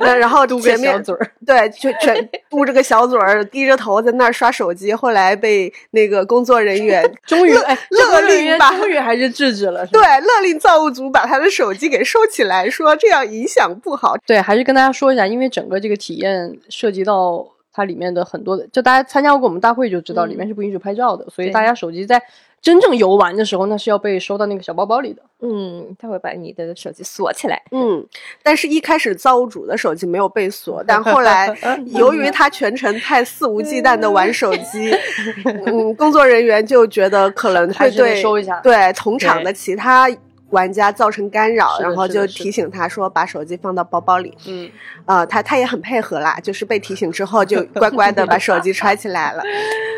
[0.18, 1.04] 然后前面
[1.44, 4.94] 对，就全嘟着个小嘴儿，低着头在那儿刷手机。
[4.94, 14.16] 后来被那个工作人员终于哎勒令把，终于还是制止了，对，勒令造物主把他的手机给收起来，说这样影响不好。
[14.26, 17.17] 对，还是跟大家说一下，因为整个这个体验涉及到。
[17.18, 22.22] 到它里面的很多的，就大家参加过我们大会就知道，里面是不允许拍照的，所以大家手机在
[22.60, 25.22] 真正游玩的时候，那是要被收到那个小包包里的。
[25.40, 27.62] 嗯，他会把你的手机锁起来。
[27.70, 28.04] 嗯，
[28.42, 31.56] 但是一开始造物主的手机没有被锁， 但后来
[31.94, 34.92] 由于他全程太肆无忌惮的玩手机，
[35.66, 40.08] 嗯，工作人员就觉得可能会对收一下，对同场的其他。
[40.50, 44.36] 玩家造成干扰，然后就提醒他说把手机放到包包里。
[44.46, 44.70] 嗯，
[45.06, 49.42] 呃，他他也很配合啦，就是被提醒之后就 乖乖的把手机揣起来了。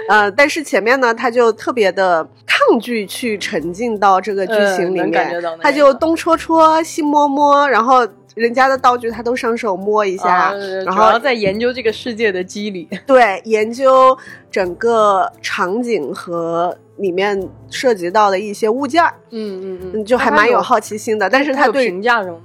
[0.08, 10.52] 呃，但是前面呢，他就特别的抗拒去沉浸到这个剧情里面，他就东戳戳西摸摸，然后人家的道具他都上手摸一下，
[10.84, 14.18] 然后在研究这个世界的机理， 对，研究
[14.50, 16.76] 整个场景和。
[17.00, 21.28] 里面涉及到的一些物件儿，嗯嗯嗯，就还蛮有好奇心的。
[21.28, 22.40] 但是他对评价什么？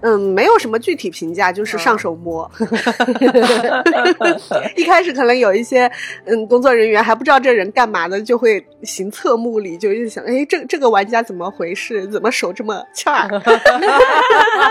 [0.00, 2.50] 嗯，没有什么具体评价，就是上手摸。
[4.74, 5.88] 一开始可能有一些
[6.24, 12.04] 嗯工作人员还不知道这人干嘛的，就会行侧目礼，就一直想，哎，这这个玩家怎么回事？
[12.08, 13.12] 怎么手这么欠？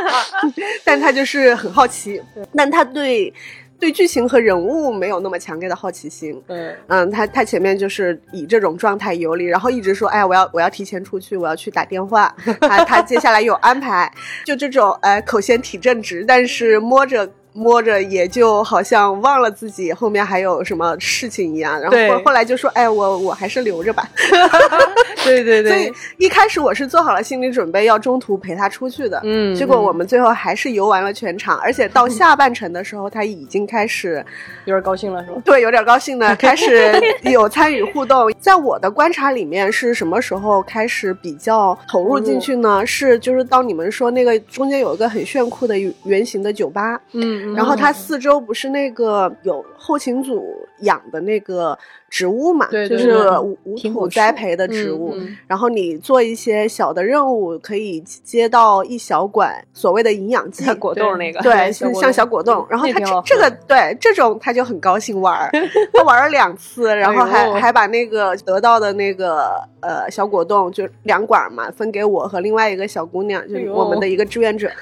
[0.83, 2.21] 但他就是很好奇，
[2.53, 3.33] 但他对。
[3.79, 6.41] 对剧情和人物没有那么强烈的好奇心。
[6.47, 12.35] 嗯嗯，他他前面就是以这种状态游离，然后一直说，哎，我要我要提前出去，我要去打电话。
[12.61, 14.11] 他他接下来有安排，
[14.45, 17.29] 就这种哎口嫌体正直，但是摸着。
[17.57, 24.07] 摸着也就好像忘了自己后面还有什么事情一样，然后后后来就说：“哎，我我还是留着吧。
[25.25, 25.71] ”对对对。
[25.73, 29.19] 所以一开始我是做好了心理准备，要中途陪他出去的。
[29.23, 29.55] 嗯。
[29.55, 34.23] 结果我们最后还是游完了全场，而且到下半程的时候，他已经开始
[34.65, 35.41] 有点高兴了，是吧？
[35.43, 36.93] 对，有点高兴了，开始
[37.23, 38.31] 有参与互动。
[38.39, 42.85] 在我的观察里面，是什么时候开始比较投入进去呢？
[42.85, 47.46] 是就是当你们说那个中间有一个很炫酷的圆形的酒吧，嗯。
[47.55, 51.77] 然后它四周不是那个有后勤组养的那个
[52.09, 55.15] 植物嘛，就是无无土栽培的植物。
[55.45, 62.65] 然后你做一些小的任务，可以接到一小管所谓的营养剂果冻那个，对，像小果冻。
[62.69, 65.49] 然后他这这个对这种他就很高兴玩，
[65.93, 74.71] 他玩了两次，然后还还把那个得到的那个呃小果冻就两管嘛分给我和另外一个小姑娘，就是我们的一个志愿者。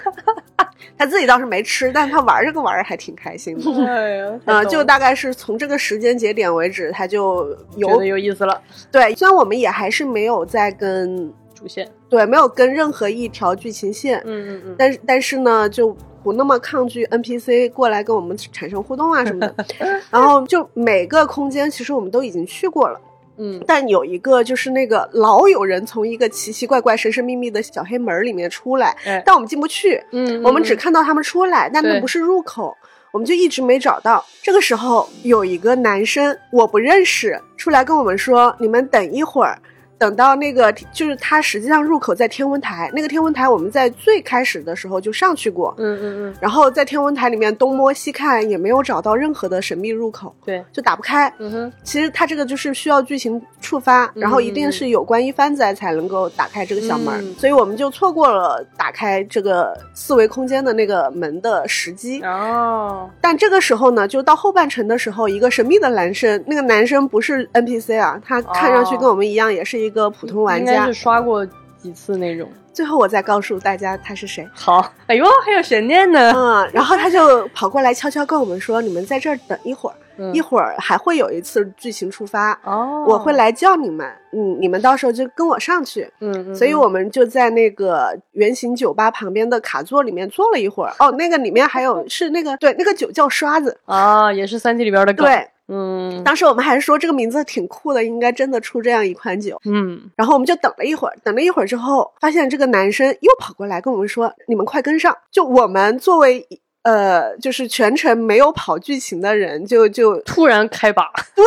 [0.97, 3.85] 他自己倒是没吃，但他玩这个玩儿还挺开心的。
[3.85, 8.62] 哎呀，嗯，就大概是从这个时间节点为止，他就觉得有意思了。
[8.91, 14.21] 对，虽然我们也还是没有在跟主线，对，没有跟任何一条剧情线。
[14.25, 14.75] 嗯嗯嗯。
[14.78, 19.65] 但是但是呢，就不那么抗拒 NPC 过来跟我们产生互动啊什么的。
[20.12, 22.99] 然后就每个空间其实我们都已经去过了。
[23.38, 30.01] 嗯，但有一个就是那个老有人从一个奇奇怪怪、神神秘秘的小黑门里面出来，但我们进不去。
[30.12, 32.73] 嗯，我们只看到他们出来，但那不是入口，
[33.15, 34.25] 我们就一直没找到。
[34.43, 39.58] 这个时候有一个男生我不认识，出来跟我们说：“你们等一会儿。”
[39.97, 51.31] 等到那个就是它实际上入口在天文台，那个天文台我们在最开始的时候就上去过，嗯嗯嗯，然后在天文台里面东摸西看也没有找到任何的神秘入口，对，就打不开。
[51.39, 62.21] 嗯哼，其实它这个就是需要剧情触发，然后一定是有关一番仔才能够打开这个小门，所以我们就错过了打开这个四维空间的那个门的时机。
[62.21, 71.45] 哦，但这个时候呢，就到后半程的时候，一个神秘的男生，那个男生不是 NPC 啊，他看上去跟我们一样，也是一个普通玩家，应该是刷过
[71.78, 72.50] 几次那种。
[72.74, 74.45] 最后我再告诉大家他是谁。
[74.54, 76.34] 好，哎呦，还有悬念呢。
[76.36, 79.95] 嗯，然后他就跑过来悄悄跟我们说：“你们在这儿等一会儿，
[80.34, 84.06] 一会儿还会有一次剧情触发，哦，我会来叫你们。
[84.34, 86.12] 嗯，你们到时候就跟我上去。
[86.19, 90.93] 嗯，所以我们就在那个圆形酒吧旁边的卡座里面坐了一会儿。
[91.00, 95.26] 哦，那个里面还有是那个对，那个酒叫刷子啊，也是三 D 里边的梗。
[95.26, 95.48] 对。
[95.67, 99.60] 嗯，当时我们还说这个名字挺酷的，应该真的出这样一款酒。
[99.65, 106.47] 嗯，然后我们就等了一会儿，等了一会儿之后，发现这个男生又跑过来跟我们说：“你们快跟上！”就我们作为
[106.84, 111.43] 呃，就是全程没有跑剧情的人，就就突然开把，对，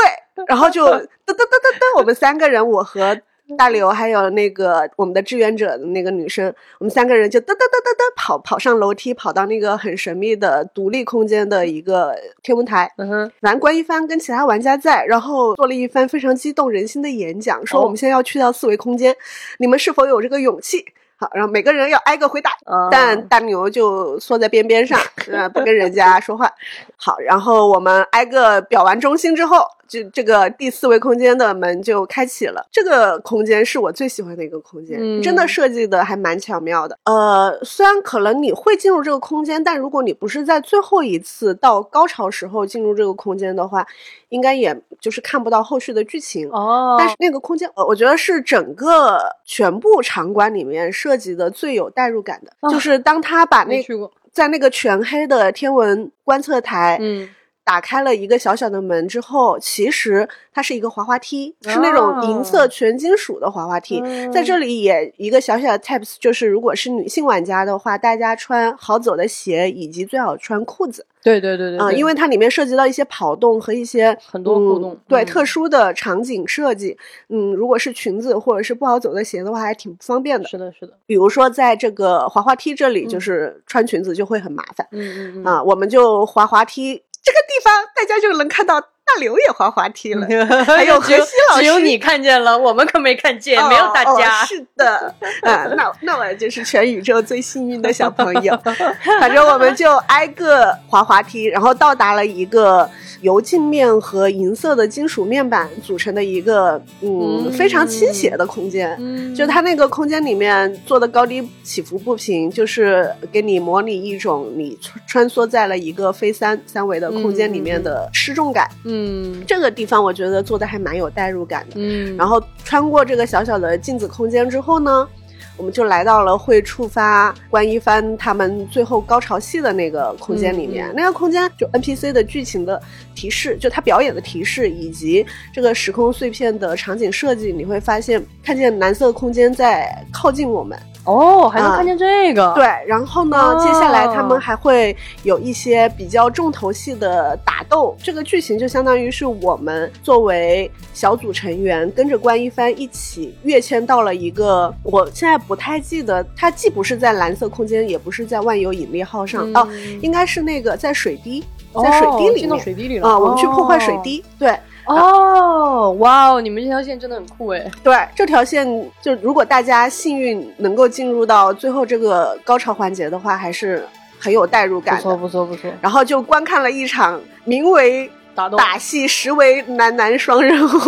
[0.48, 3.20] 然后就 噔噔噔噔噔，我们三个人，我和。
[3.56, 12.92] 大刘还有那个我们的志愿者的那个女生，我们三个人就噔噔噔噔噔跑跑上楼梯，跑到那个很神秘的独立空间的一个天文台。
[12.98, 19.16] 嗯哼，完关一帆跟其他玩家在，然后做了一番非常激动人心的演讲，说我们现在要去到四维空间，
[19.58, 20.84] 你们是否有这个勇气？
[21.16, 22.52] 好，然后每个人要挨个回答，
[22.90, 25.00] 但大牛就缩在边边上，
[25.32, 26.52] 呃，不跟人家说话。
[26.96, 29.66] 好，然后我们挨个表完忠心之后。
[29.88, 36.98] 就这个第四维空间的门就开启了，这个空间是我最喜欢的一个空间，真的设计的还蛮巧妙的。
[37.05, 43.87] 呃，虽然可能你会进入这个空间，但如果你不是在最后一次到高潮时候进入这个空间的话，
[44.29, 46.96] 应该也就是看不到后续的剧情哦。
[46.98, 53.83] 但是那个空间，我觉得是整个全部场馆里面设计的最有代入感的，就是当他把那
[54.31, 57.31] 在那个全黑的天文观测台，嗯。
[57.68, 64.02] 打开了一个小小的门之后，其实它是一个滑滑梯，是那种银色全金属的滑滑梯。
[64.33, 71.04] 在这里也一个小小的 tips，就是如果是女性玩家的话，大家穿好走的鞋，以及最好穿裤子。
[71.22, 76.96] 对对对对，啊，因为它里面涉及到一些跑动和一些很多互动，对特殊的场景设计。
[77.28, 80.48] 嗯，如果是裙子或者是不好走的鞋的话，还挺不方便的。
[80.48, 80.94] 是的，是的。
[81.04, 84.87] 比如说在这个滑滑梯这里，就是穿裙子就会很麻烦。
[84.92, 85.44] 嗯嗯嗯。
[85.44, 87.02] 啊，我们就滑滑梯。
[87.22, 88.81] 这个地方大家就能看到
[89.14, 90.27] 大刘也滑滑梯了，
[90.66, 94.44] 还有何西老师，只有你看见了，我们可没看见，没有大家。
[94.44, 98.57] 是的，啊，那那我就是全宇宙最幸运的小朋友。
[99.21, 102.88] 反正我们就挨个滑滑梯，然后到达了一个
[103.23, 108.94] 由镜面和银色的金属面板组成的一个嗯非常倾斜的空间。
[109.01, 118.68] 嗯，就它那个空间里面做的高低起伏不平，就是给你模拟一种你穿穿梭在了一个非三三维的空间里面的失重感。
[118.85, 118.97] 嗯
[119.46, 121.77] 这个地方我觉得做的还蛮有代入感的。
[121.77, 125.08] 嗯，然后穿过这个小小的镜子空间之后呢，
[125.56, 130.88] 我们就来到了会触发关一帆他们最后高潮戏的那个空间里面。
[130.88, 132.81] 嗯嗯那个空间就 NPC 的剧情的
[133.14, 140.79] 提示，就他表演的提示，以及这个时空碎片的场景设计，你会发现看见蓝色空间在靠近我们。
[141.09, 141.77] 哦，还能啊。
[141.77, 143.59] 看见这个，对，然后呢，哦。
[143.59, 147.96] 接下来他们还会有一些比较重头戏的打斗。
[148.02, 159.56] 这个剧情就相当于是我们作为小组成员，跟着关一帆一起跃迁到了一个，我现在不太记得，它既不是在蓝色空间，也不是在万有引力号上，嗯。
[159.56, 159.69] 哦，
[160.02, 161.42] 应该是那个在水滴，
[161.83, 162.61] 在水滴里面。
[162.61, 162.98] 水滴里。
[162.98, 164.59] 了啊、我们去破坏水滴，对
[164.96, 168.66] 哦，哇哦，你们这条线真的很酷哎，对，这条线
[169.02, 173.86] 就如果大家幸运能够进入到最后这个高潮环节的话，还是
[174.18, 175.02] 很有代入感不。
[175.02, 180.68] 错不错不错，然后就观看了一场名为打打戏，实为男男双人舞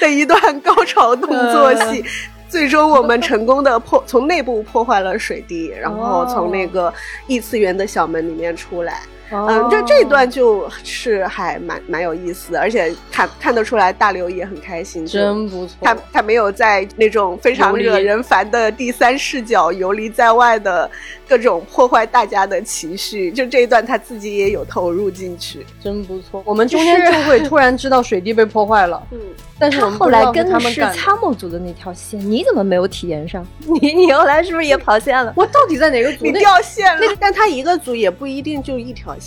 [0.00, 2.04] 的一段高潮动作戏。
[2.48, 6.92] 最终，我们成功的破从内部破坏了水滴，然后从那个
[7.26, 9.00] 异次元的小门里面出来。
[9.32, 20.90] 嗯，这这一段就是还蛮蛮有意思的，而且看看得出来大刘也很开心，真不错，他他没有在那种非常惹人烦的第三视角游离在外的
[21.28, 25.64] 各种破坏大家的情绪，就这一段他自己也有投入进去。
[25.82, 26.42] 真不错。
[26.44, 29.18] 我们中间就会突然知道水滴被破坏了，嗯，
[29.58, 33.46] 但是我们后来跟的是他们是参谋组的那条线，你怎么没有体验上？
[33.80, 35.32] 你你后来是不是也跑线了？
[35.36, 36.32] 我到底在哪个组你？
[36.32, 39.21] 掉线了，但他一个组也不一定就一条线。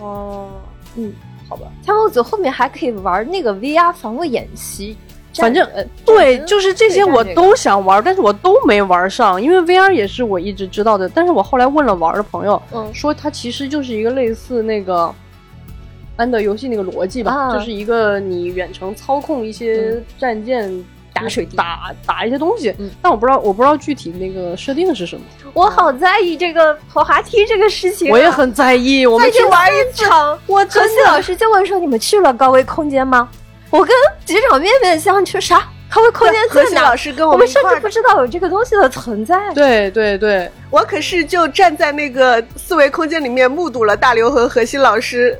[0.00, 0.48] 哦，
[0.96, 1.12] 嗯，
[1.48, 4.96] 好吧，参谋组后面还可以玩那个 VR 防卫演习，
[5.34, 12.92] 反正呃对，就是这些我都想玩，但是我都没玩上，因为 VR 也是我一直知道的，但是我后来问了玩的朋友，嗯。
[12.94, 15.14] 说它其实就是一个类似那个。
[16.16, 17.52] 安德游戏那个逻辑吧，啊。
[17.54, 20.70] 就是一个你远程操控一些战舰
[21.20, 29.06] 打水滴打打一些东西，嗯但我不知道我不知道具体那个设定是什么，我好在意这个滑滑梯这个事情啊、我也很在意。
[29.06, 30.38] 我们去玩一场。
[30.46, 33.28] 我何西老师就问说：“你们去了高维空间吗？”
[33.70, 33.94] 我跟
[34.26, 35.68] 局长面面相觑，啥？
[35.92, 36.88] 高维空间何西在哪？
[36.88, 39.52] 老师跟我们甚至不知道有这个东西的存在。
[39.54, 45.36] 对对对，我可是就站在那个四维空间里面目睹了大刘和何西老师。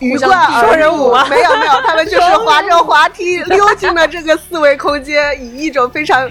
[0.00, 6.28] 鱼贯而双人舞 没有没有，他们就是滑着滑梯溜进了这个四维空间，以一种非常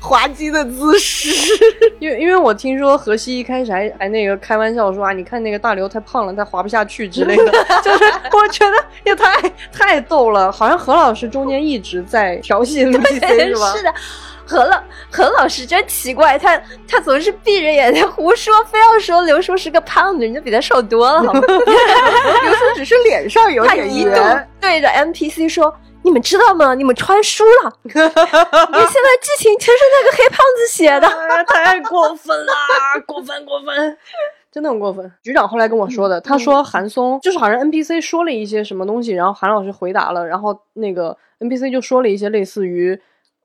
[0.00, 1.28] 滑稽的姿势。
[1.98, 7.52] 因为因为我听说荷西一开始还还那个开玩笑说啊，你看那个大刘太胖了，他滑不下去之类的，
[7.82, 10.50] 就是我觉得也太太逗了。
[10.52, 13.72] 好像何老师中间一直在调戏 NPC 是吧？
[13.76, 13.92] 是的。
[14.48, 21.40] 何老何老师真奇怪，他他总是闭着眼睛胡说，非要说刘叔是个胖子，人家比他瘦多了，好吗？
[21.46, 26.74] 刘叔只是脸上有点圆他一度，对着 NPC 说：“你们知道吗？
[26.74, 27.72] 你们穿书了。
[27.84, 31.06] 你现在剧情全是那个黑胖子写的。
[31.06, 32.52] 啊太过分了，
[33.06, 33.96] 过分过分。
[34.50, 35.12] 真的很过分。
[35.22, 42.98] 局长后来跟我说的，他说韩松就是好像 NPC 说了一些什么东西，然后韩老师回答了，然后那个 NPC 就说了一些类似于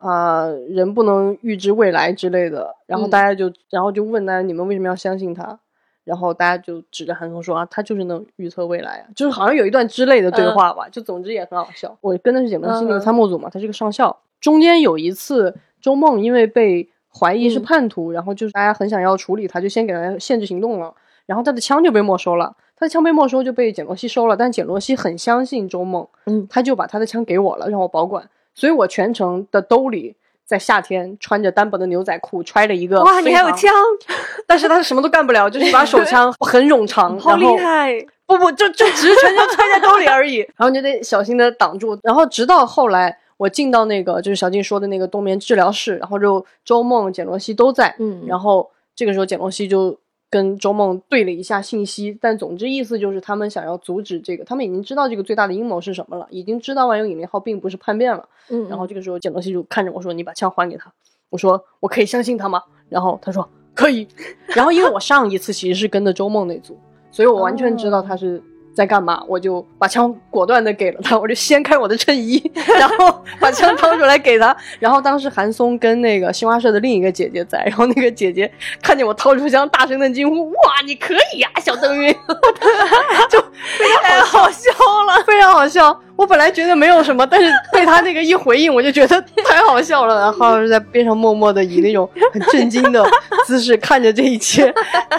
[0.03, 5.57] 啊、人不能预知未来之类的，然后大家就、然后就问大家你们为什么要相信他？
[6.03, 11.97] 然后大家就指着韩松说啊，他就是能预测未来啊，就是好像有一段之类的对话吧，就总之也很好笑。
[12.01, 20.93] 我跟的是简梦熙那个嗯参谋组嘛，他是个上校，中间有一次周梦因为被怀疑是嗯叛徒，然后就是大家很想要处理他，就先给他限制行动了，
[21.25, 22.53] 然后他的枪就被没收了。
[22.75, 28.29] 他的枪被没收就被简罗西收了，但简罗西很相信周梦，嗯，他就把他的枪给我了，让我保管。
[28.53, 33.71] 所以我全程的兜里在夏天穿着单薄的牛仔裤，揣了一个哇，你还有枪，
[34.45, 38.05] 但是他什么都干不了，就是一把手枪 很冗长，好厉害！
[38.25, 49.97] 不不，就就只是全程揣在兜里而已，然后你就得小心的挡住，然后直到后来我进到那个就是小静说的那个冬眠治疗室，然后就周梦、简罗西都在，嗯然后这个时候简罗西就
[50.33, 60.91] 跟周梦对了一下信息，但总之意思就是他们想要阻止这个，他们已经知道这个最大的阴谋是什么了，已经知道万有引力号并不是叛变了，嗯然后这个时候简东西就看着我说：“你把枪还给他。”
[61.29, 64.07] 我说：“我可以相信他吗？”然后他说：“可以。”
[64.55, 66.75] 然后因为我上一次其实是跟的周梦那组，
[67.11, 68.41] 所以我完全知道他是
[68.75, 72.41] 在干嘛，我就把枪果断的给了他，我就掀开我的衬衣，
[72.79, 74.55] 然后把枪掏出来给他。
[74.79, 78.51] 然后当时韩松跟那个新华社的另一个姐姐在，然后那个姐姐
[78.81, 82.11] 看见我掏出枪，大声的惊呼：“哇，你可以呀，小邓云！”
[83.29, 83.39] 就
[83.77, 84.71] 非常好笑
[85.07, 85.97] 了， 非常好笑。
[86.15, 90.19] 我本来觉得没有什么，但是被他那个一回应，我就觉得太好笑了。
[90.19, 93.03] 然后在边上默默的以那种很震惊的
[93.47, 94.71] 姿势看着这一切，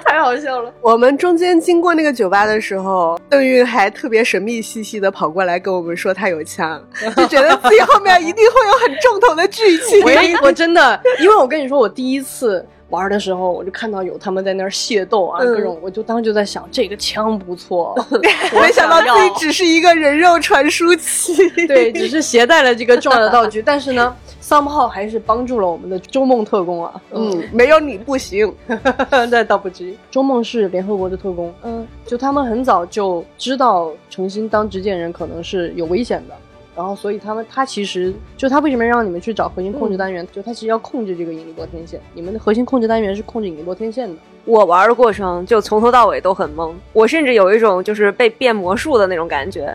[0.06, 0.72] 太好笑了。
[0.80, 6.82] 我们中间经过那个酒吧的时候，邓韵还特别神秘兮兮的跑过来跟我们说他有枪，
[7.16, 10.02] 就觉得自己后面一定会有很重头的剧情。
[10.02, 12.66] 我我真的，因为我跟你说，我第一次。
[12.94, 17.94] 玩的时候，我就看到有他们在那儿械斗啊，各种，我就当时就在想，这个枪不错，
[18.54, 21.34] 没想到自己只是一个人肉传输器，
[21.66, 28.54] 对，只是携带了这个重要的道具， 但是呢，桑炮还是帮助了我们的周梦特工啊，嗯，没有你不行，
[29.10, 29.96] 那倒不至于。
[30.10, 36.34] 周梦是联合国的特工，嗯，就他们很早就知道程心当执剑人可能是有危险的。
[36.76, 40.26] 然后，所以他们他其实就他为什么让你们去找核心控制单元？
[40.32, 42.00] 就他其实要控制这个引力波天线。
[42.14, 44.14] 你们的核心控制单元是控制引力波天线的。
[44.44, 49.74] 我玩的过程就从头到尾都很懵，我甚至有一种就是被变魔术的那种感觉。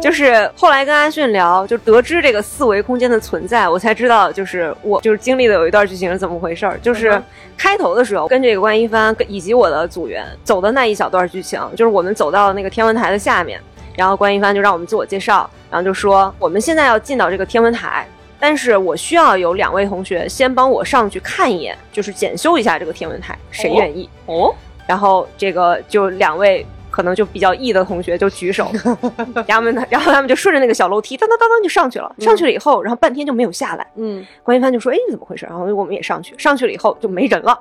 [0.00, 6.78] 就是后来跟阿迅聊，就得知这个四维空间的存在，我才知道，就是我就是经历的有一段剧情是怎么回事儿。
[6.80, 7.20] 就是
[7.56, 13.60] 开头的时候跟这个关一帆以及我的组员走的那一小段剧情，就是我们走到那个天文台的下面。
[13.96, 18.06] 然后关一帆就让我们自我介绍，然后就说我们现在要进到这个天文台，
[18.38, 24.08] 但是我需要有两位同学先帮我上去看一眼，就是检修一下这个天文台，谁愿意？
[24.26, 24.54] 哦，
[24.86, 28.70] 然后这个就两位可能就比较 E 的同学就举手，
[29.46, 33.86] 然后们然后他们就顺着那个小楼梯当当当当就上去了，上去了以后，然后半天就没有下来。
[33.96, 37.58] 嗯，关一帆就说：“哎，怎么回事？”然后我们也上去，上去了以后就没人了。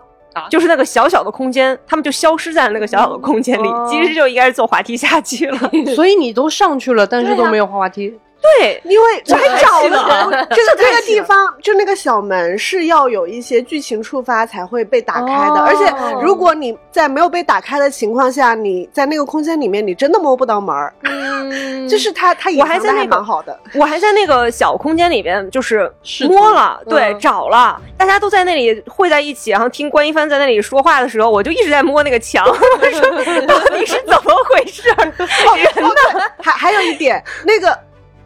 [0.49, 3.67] 就是那个小小的空间，他们就消失在那个小小的空间里。
[3.89, 8.13] 其实就应该是坐滑梯下去了， 所以你都上去了，但是都没有滑滑梯。
[8.59, 15.61] 对，因为我还找了， 就是那个地方，就那个小门是要有一些剧情触发才会被打开的。
[15.61, 20.93] 而且如果你在没有被打开的情况下，你在那个空间里面，你真的摸不到门儿。
[21.03, 25.89] 嗯，就是他，他我还在那蛮好的，我还在那个小空间里边，就是
[26.27, 32.53] 摸了，对，找了，大家都在那里汇在一起，然后听关一帆在那里说话的时候，我就一直在摸那个墙， 我
[32.91, 34.83] 说到底是怎么回事？
[34.89, 36.21] 人呢？
[36.41, 37.79] 还还有一点，那个。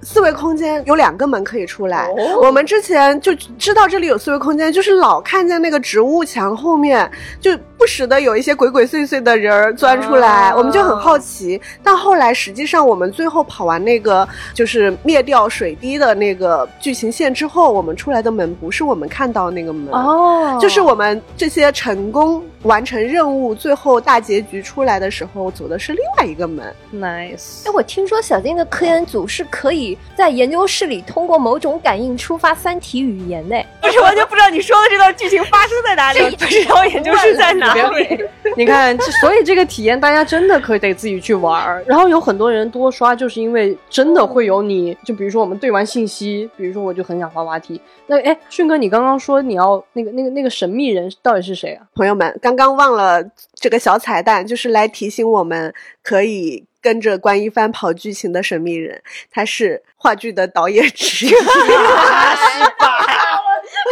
[0.10, 2.10] 四维空间有两个门可以出来，
[2.42, 11.60] 我们之前就知道这里有四维空间，就是老看见那个植物墙后面就不时的有一些鬼鬼祟祟的人钻出来，我们就很好奇。
[11.84, 26.72] 但后来实际上我们最后跑完那个就是灭掉水滴的那个剧情线之后，我们出来的门不是我们看到那个门哦，就是我们这些成功完成任务最后大结局出来的时候走的是另外一个门。
[26.94, 27.68] Nice。
[27.68, 29.98] 哎，我听说小丁的科研组是可以。
[30.16, 33.56] 在研究室里通过某种感应触发三体语言呢？
[33.82, 38.20] 不是完全不知道你说的这段剧情发生在哪里， 不知道研究室在哪里。
[38.56, 41.84] 你看，所以这个体验大家真的可以得自己去玩儿。
[41.88, 47.80] 然后有很多人多刷，就是因为真的会有你，就比如说我们对完信息，比如说我就很想滑滑梯。
[48.08, 51.86] 那哎，迅哥，你刚刚说你要那个那个那个神秘人到底是谁啊？
[51.96, 53.24] 朋友们，刚刚忘了
[53.56, 56.66] 这个小彩蛋，就是来提醒我们可以。
[56.80, 61.30] 跟着关一帆跑剧情的神秘人，他是话剧的导演之一。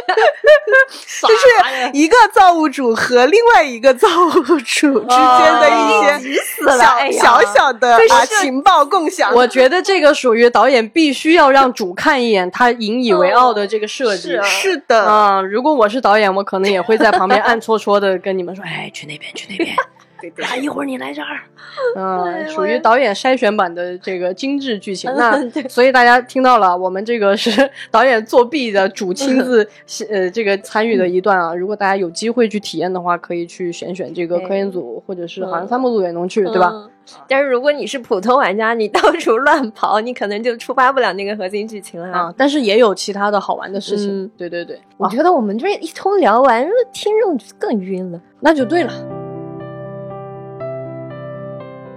[1.22, 6.40] 就是一个造物主和另外一个造物主之间的一些
[6.78, 9.34] 小小小的啊情报共享。
[9.34, 14.40] 我觉得这个属于导演必须要让主看一眼，他引以为傲的这个设计。
[14.44, 19.76] 是的，嗯，如果我是导演，我可能也会在旁边暗戳戳的跟你们说：“哎，去那边，去那边。”
[20.44, 20.56] 啊！
[20.56, 21.42] 一会儿你来这儿，
[21.96, 25.12] 嗯，属于导演筛选版的这个精致剧情。
[25.16, 25.38] 那
[25.70, 29.68] 所以大家听到了，我们这个是 导演作弊的主亲自
[30.10, 31.54] 呃这个参与的一段啊。
[31.54, 36.72] 如果大家有机会去体验的话，可以去选选这个科研组，或者是好像参谋组也能去，对吧？
[37.28, 42.34] 但是如果你是普通玩家，你到处乱跑，你可能就触发不了那个核心剧情了啊。
[42.36, 44.28] 但是也有其他的好玩的事情。
[44.36, 48.92] 对对对，我觉得我们这一通聊完，听众更晕了，那就对了。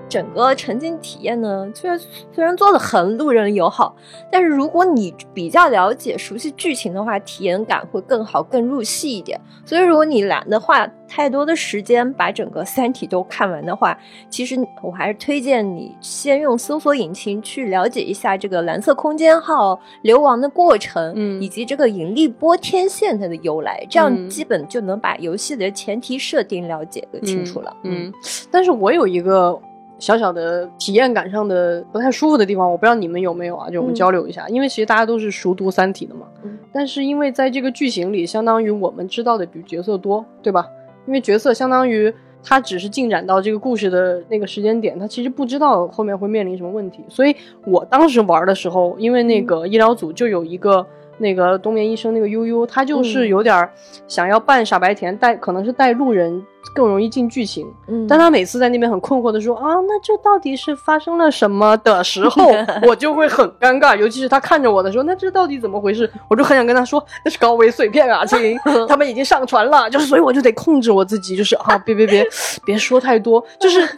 [0.09, 2.01] 整个沉浸体验呢，虽然
[2.33, 3.95] 虽然做的很路人友好，
[4.33, 9.39] 但是如果你比较了解、熟悉剧情的话，体验感会更好、更入戏一点。
[9.65, 13.97] 所以，如果你懒得花太多的时间把整个《三体》都看完的话，
[14.31, 27.77] 其实我还是推荐你先用搜索引擎去了解一下这个蓝色空间号流亡的过程，嗯，以及这个引力波天线它的由来，这样基本就能把游戏的前提设定了解的清楚了。
[27.85, 28.13] 嗯，
[28.51, 29.61] 但是我有一个。
[29.99, 33.69] 小小的体验感上的不太舒服的地方，我不知道你们有没有啊？
[33.69, 36.27] 就我们交流一下，因为其实大家都是熟读《三体》的嘛，
[36.73, 40.67] 但是因为在这个剧情里，相当于我们知道的比角色多，对吧？
[41.07, 47.35] 因为角色相当于他只是进展到这个故事的那个时间点，他其实不知道后面会面临什么问题，所以
[47.67, 50.87] 我当时玩的时候，因为那个医疗组就有一个。
[51.19, 53.69] 那个冬眠医生那个悠悠，他就是有点
[54.07, 56.45] 想要扮傻白甜，带可能是带路人
[56.75, 57.66] 更容易进剧情。
[57.89, 62.51] 嗯，但他每次在那边很困惑的说啊，那这到底是发生了什么的时候，
[62.87, 63.97] 我就会很尴尬。
[63.97, 66.11] 尤其是他看着我的时候，那这到底怎么回事？
[66.29, 68.57] 我就很想跟他说，那是高危碎片啊，亲，
[68.89, 69.91] 他们已经上传了。
[69.91, 72.27] 就是所以我就得控制我自己，就是啊，别别别，
[72.64, 73.89] 别说太多，就是。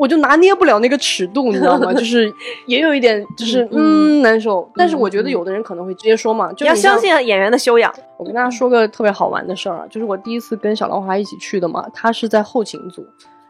[0.00, 1.92] 我就拿捏不了那个尺度，你知道吗？
[1.94, 2.32] 就是
[2.64, 4.66] 也有一点，就是嗯难受。
[4.74, 7.92] 但是我觉得有的人可能会直接说嘛，就要相信演员的修养。
[8.16, 13.04] 我跟大家说个特别好玩的事儿啊，就是我第一次跟小浪花一起去的嘛，他是在后勤组，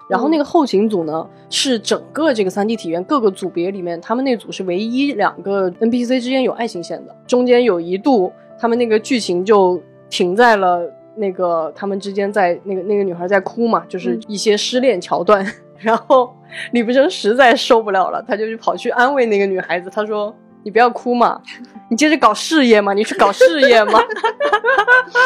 [0.09, 7.15] 然后那个后勤组呢是整个这个三 D 体验各个组别里面，他们那组是唯一两个 NPC 之间有爱情线的。
[7.29, 10.81] 中间有一度，他们那个剧情就停在了
[11.15, 15.47] 那个他们之间在那个那个女孩在哭嘛，就是一些失恋桥段，
[15.81, 16.35] 然后。
[16.73, 19.89] 李不生实在受不了了，他就去跑去安慰那个女孩子。
[19.89, 21.41] 他说：“你不要哭嘛，
[21.89, 24.01] 你接着搞事业嘛，你去搞事业嘛。”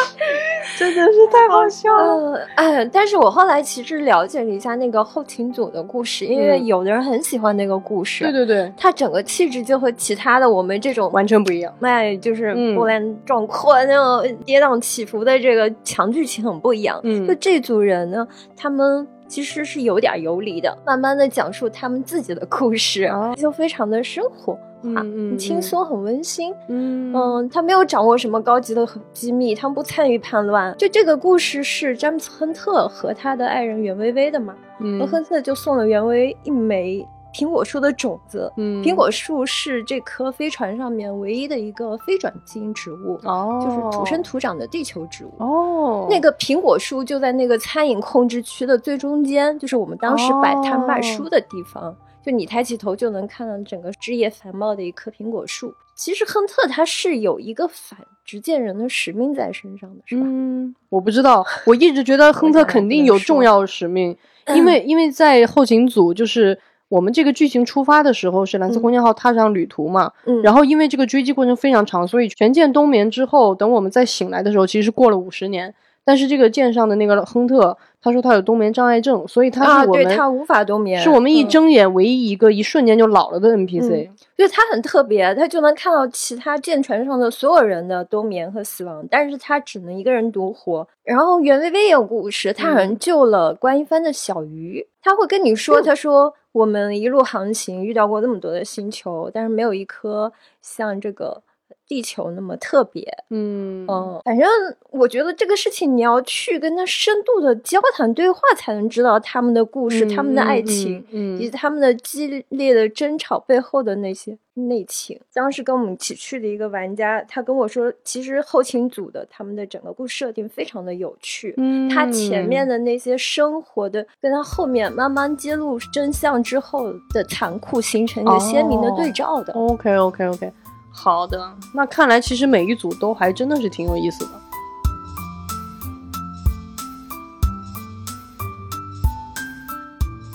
[0.77, 2.47] 真的是太好笑了。
[2.57, 8.23] 哎，但是我后来其实了解了一下那个后勤组的故事，因为有的人很喜欢那个故事。
[8.25, 11.73] 对对对，他整个气质就和其他的我们这种完全不一样。
[11.81, 16.99] 哎，就是波澜壮阔那种跌宕起伏的这个强剧情很不一样。
[17.03, 19.07] 嗯，就这组人呢，他们。
[19.27, 26.53] 其实是有点游离的，慢慢的讲述他们自己的故事，就非常的生活化，很轻松，很温馨。
[26.69, 30.75] 嗯嗯，他没有掌握什么高级的机密，他们不参与叛乱。
[30.77, 34.53] 就这个故事是詹姆斯亨特和他的爱人袁薇薇的嘛？
[34.79, 37.07] 嗯，亨特就送了袁薇一枚。
[37.35, 51.93] 苹果树的种子，嗯，苹果树是这颗飞船上面唯一的一个非转基因植物，哦，就是土生土长的地球植物，哦，那个苹果树就在那个餐饮控制区的最中间，就是我们当时摆摊卖书的地方，
[52.25, 55.75] 就你抬起头就能看到整个枝叶繁茂的一棵苹果树。
[55.93, 60.23] 其实亨特他是有一个反执剑人的使命在身上的，是吧？
[60.25, 64.17] 嗯，我不知道，我一直觉得亨特肯定有重要使命，
[64.55, 66.57] 因为因为在后勤组就是。
[66.89, 75.73] 我们这个剧情出发的时候是蓝色空间号踏上旅途嘛，嗯，然后因为这个追击过程非常长，所以全舰冬眠之后，等我们再醒来的时候，其实过了五十年。
[76.05, 84.07] 但是这个舰上的那个亨特，他说他有冬眠障碍症，所以他是我们他无法冬眠，是我们一睁眼唯一一个一瞬间就老了的 NPC。
[84.35, 90.87] 所以他很特别，他就能看到其他舰船上的所有人的冬眠和死亡，但是他只能一个人独活。
[91.03, 100.31] 然后袁薇薇有故事，他好像救了关一帆的小鱼，他会跟你说，他说我们一路航行遇到过那么多的星球，但是没有一颗
[100.61, 101.41] 像这个。
[101.87, 104.47] 地球那么特别，嗯嗯，反正
[104.91, 115.19] 我觉得这个事情你要去跟他深度的交谈对话，才能知道他们的故事、他们的爱情，以及他们的激烈的争吵背后的那些内情。
[115.33, 129.53] 当时跟我们一起去的一个玩家，他跟我说，其实后勤组的他们的整个故事设定非常的有趣，嗯，他前面的那些生活的，跟他后面慢慢揭露真相之后的残酷，形成一个鲜明的对照的。
[129.53, 130.51] OK OK OK。
[130.95, 134.31] 好的，那看来其实每一组都还真的是挺有意思的。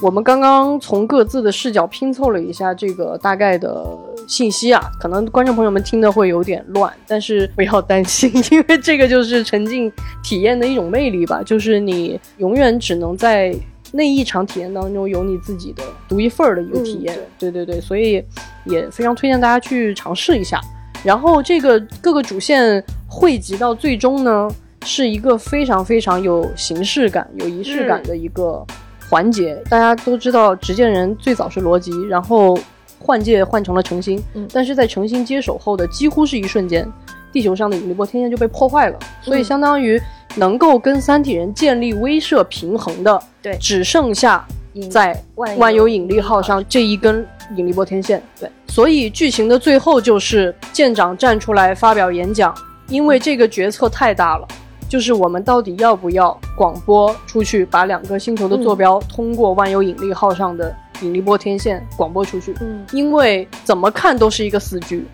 [0.01, 3.85] 我们刚刚从各自的视角拼凑了一下这个大概的
[4.29, 9.93] 信息啊，可能观众朋友们听的会有点乱，但是不要担心， 因为这个就是沉浸
[10.23, 13.53] 体验的一种魅力吧，就是你永远只能在。
[13.93, 18.25] 那一场体验当中有你自己的独一份儿的一个体验，对对对，所以
[18.65, 20.61] 也非常推荐大家去尝试一下。
[21.03, 24.49] 然后这个各个主线汇集到最终呢，
[24.85, 28.65] 是一个非常非常有形式感、有仪式感的一个
[29.09, 29.55] 环节。
[29.71, 32.59] 大家都知道，执剑人最早是罗辑，然后
[32.99, 34.23] 换界换成了诚心，
[34.53, 36.87] 但是在诚心接手后的几乎是一瞬间，
[37.33, 40.01] 地球上的引力波天线就被破坏了，所以相当于。
[40.37, 44.47] 能够跟三体人建立威慑平衡的，对，只剩下
[44.89, 47.27] 在万有引力号上这一根
[47.57, 48.23] 引力波天线。
[48.39, 52.55] 对，所以剧情的最后就是舰长站出来发表演讲，
[52.87, 54.47] 因为这个决策太大了，
[54.89, 60.73] 就是我们到底要不要广播出去，把两个星球的坐标通过万有引力号上的
[61.03, 62.55] 引力波天线广播出去？
[62.61, 65.05] 嗯，因为怎么看都是一个死局。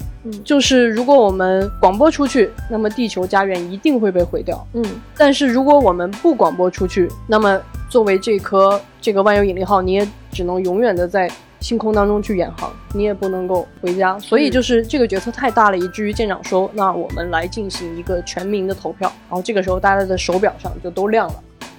[0.44, 4.66] 就是如果我们广播出去，那么地球家园一定会被毁掉。
[4.74, 4.84] 嗯，
[5.16, 14.18] 但是如果我们不广播出去，那么作为这颗这个万有引力号，你也只能永远的在星空当中去远航，你也不能够回家。
[14.18, 21.34] 所以就是这个决策太大了，以至于舰长说：“那我们来进行一个全民的投票。”然后这个时候大家的手表上就都亮了。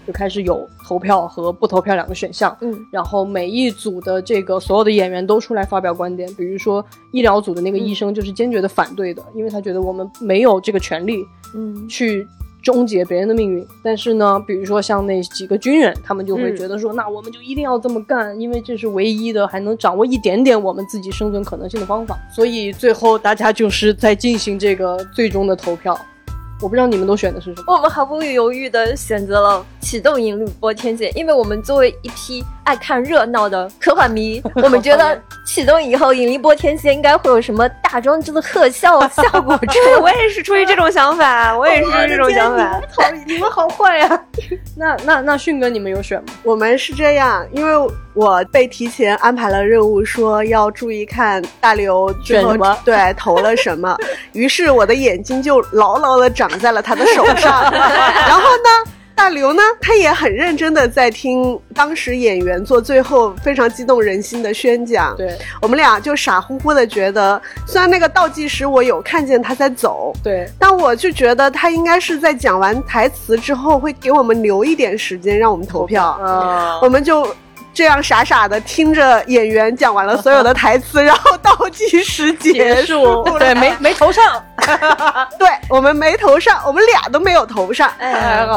[0.08, 12.26] 就开始有投票和不投票两个选项，嗯，然后每一组的这个所有的演员都出来发表观点，比如说医疗组的那个医生就是坚决的反对的，因为他觉得我们没有这个权利，嗯，去
[12.64, 13.68] 终结别人的命运。
[13.84, 22.18] 但是呢，比如说像那几个军人，他们就会觉得说，那我们就一定要这么干，因为这是唯一的还能掌握一点点我们自己生存可能性的方法。
[22.34, 26.00] 所以最后大家就是在进行这个最终的投票。
[26.60, 27.76] 我不知道你们都选的是什么？
[27.76, 39.58] 我们毫不犹豫的选择了启动引力波天线，因为我们作为一批爱看热闹的科幻迷， 我们觉得启动以后引力波天线应该会有什么大装置的特效效果。
[39.72, 42.74] 对，我也是出于这种想法， 我也是出于这种想法。
[42.94, 44.22] 好，你们好坏呀！
[44.76, 46.34] 那那那迅哥，你们有选吗？
[46.44, 53.96] 我们是这样，因为我被提前安排了任务，说要注意看大刘选什么，对，投了什么。
[54.34, 57.72] 于是我的眼睛就牢牢的长在了他的手上。
[57.72, 65.16] 然后呢，大刘呢，他也很认真的在听当时演员做最后非常激动人心的宣讲。
[65.18, 76.16] 对，我们俩就傻乎乎的觉得，虽然那个倒计时我有看见他在走，对，但我就觉得他应该是在讲完台词之后会给我们留一点时间让我们投票。
[76.22, 77.28] 嗯，我们就。
[77.78, 84.44] 这样傻傻的听着演员讲完了所有的台词， 然后倒计时结束，对，没 没投上，
[85.38, 87.88] 对我们没投上，我们俩都没有投上。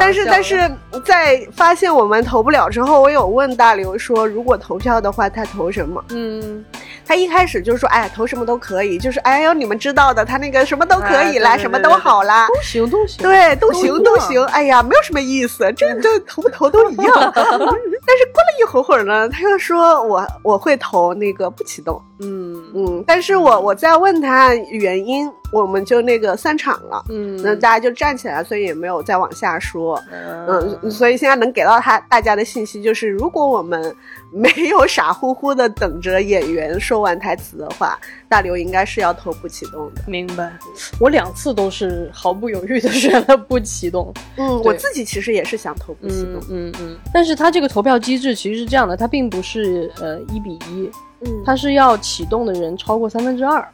[0.01, 6.03] 但是但是在发现我们投不了之后，我有问大刘说，如果投票的话，他投什么？
[6.09, 6.65] 嗯。
[7.11, 14.41] 他一开始就说：“哎，投什么都可以，就是哎呦，你们知道的，他那个什么都可以啦，什么都好啦，都行都行，对，都行都行。
[14.45, 17.13] 哎呀，没有什么意思，这这投不投都一样。
[17.35, 22.01] 但是过了一会儿呢，他又说我我会投那个不启动。
[22.21, 27.05] 嗯嗯，但是我我在问他原因，我们就那个散场了。
[27.09, 30.03] 嗯，那大家就站起来，所以也没有再往下说。
[30.11, 33.95] 嗯，所以现在能给到他大家的信息就是，如果我们。
[34.33, 37.99] 没有傻乎乎的等着演员说完台词的话，
[38.29, 40.03] 大刘应该是要头部启动的。
[40.07, 40.57] 明白，
[41.01, 44.15] 我两次都是毫不犹豫的选了不启动。
[44.37, 46.41] 嗯，我自己其实也是想头部启动。
[46.49, 50.89] 嗯嗯，但是他这个投票机制其实是这样的，它并不是呃一比一，
[51.23, 53.69] 嗯，它是要启动的人超过三分之二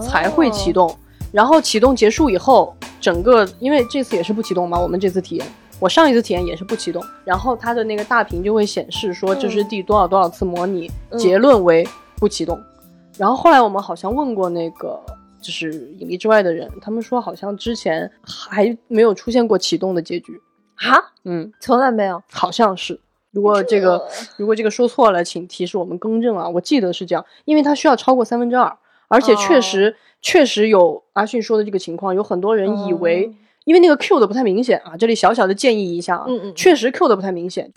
[0.00, 0.96] 才会启动，
[1.32, 5.46] 然后启动结束以后，整个因为这次也是不启动嘛，我们这次体验。
[5.78, 12.58] 我上一次体验也是不启动，然后它的那个大屏就会显示说这是第多少多少次模拟，结论为不启动。
[13.18, 14.98] 然后后来我们好像问过那个
[15.38, 20.40] 就是引力之外的人，他们说好像之前还没有出现过启动的结局
[20.76, 22.98] 啊，嗯，从来没有，好像是。
[23.32, 24.08] 如果这个
[24.38, 26.48] 如果这个说错了，请提示我们更正啊。
[26.48, 33.32] 我记得是这样，因为它需要超过三分之二，而且确实确实有阿迅说的这个情况，有很多人以为。
[33.64, 37.68] 因为那个 Q 的不太明显啊，这里小小的建议一下啊，嗯嗯，确实 Q 的不太明显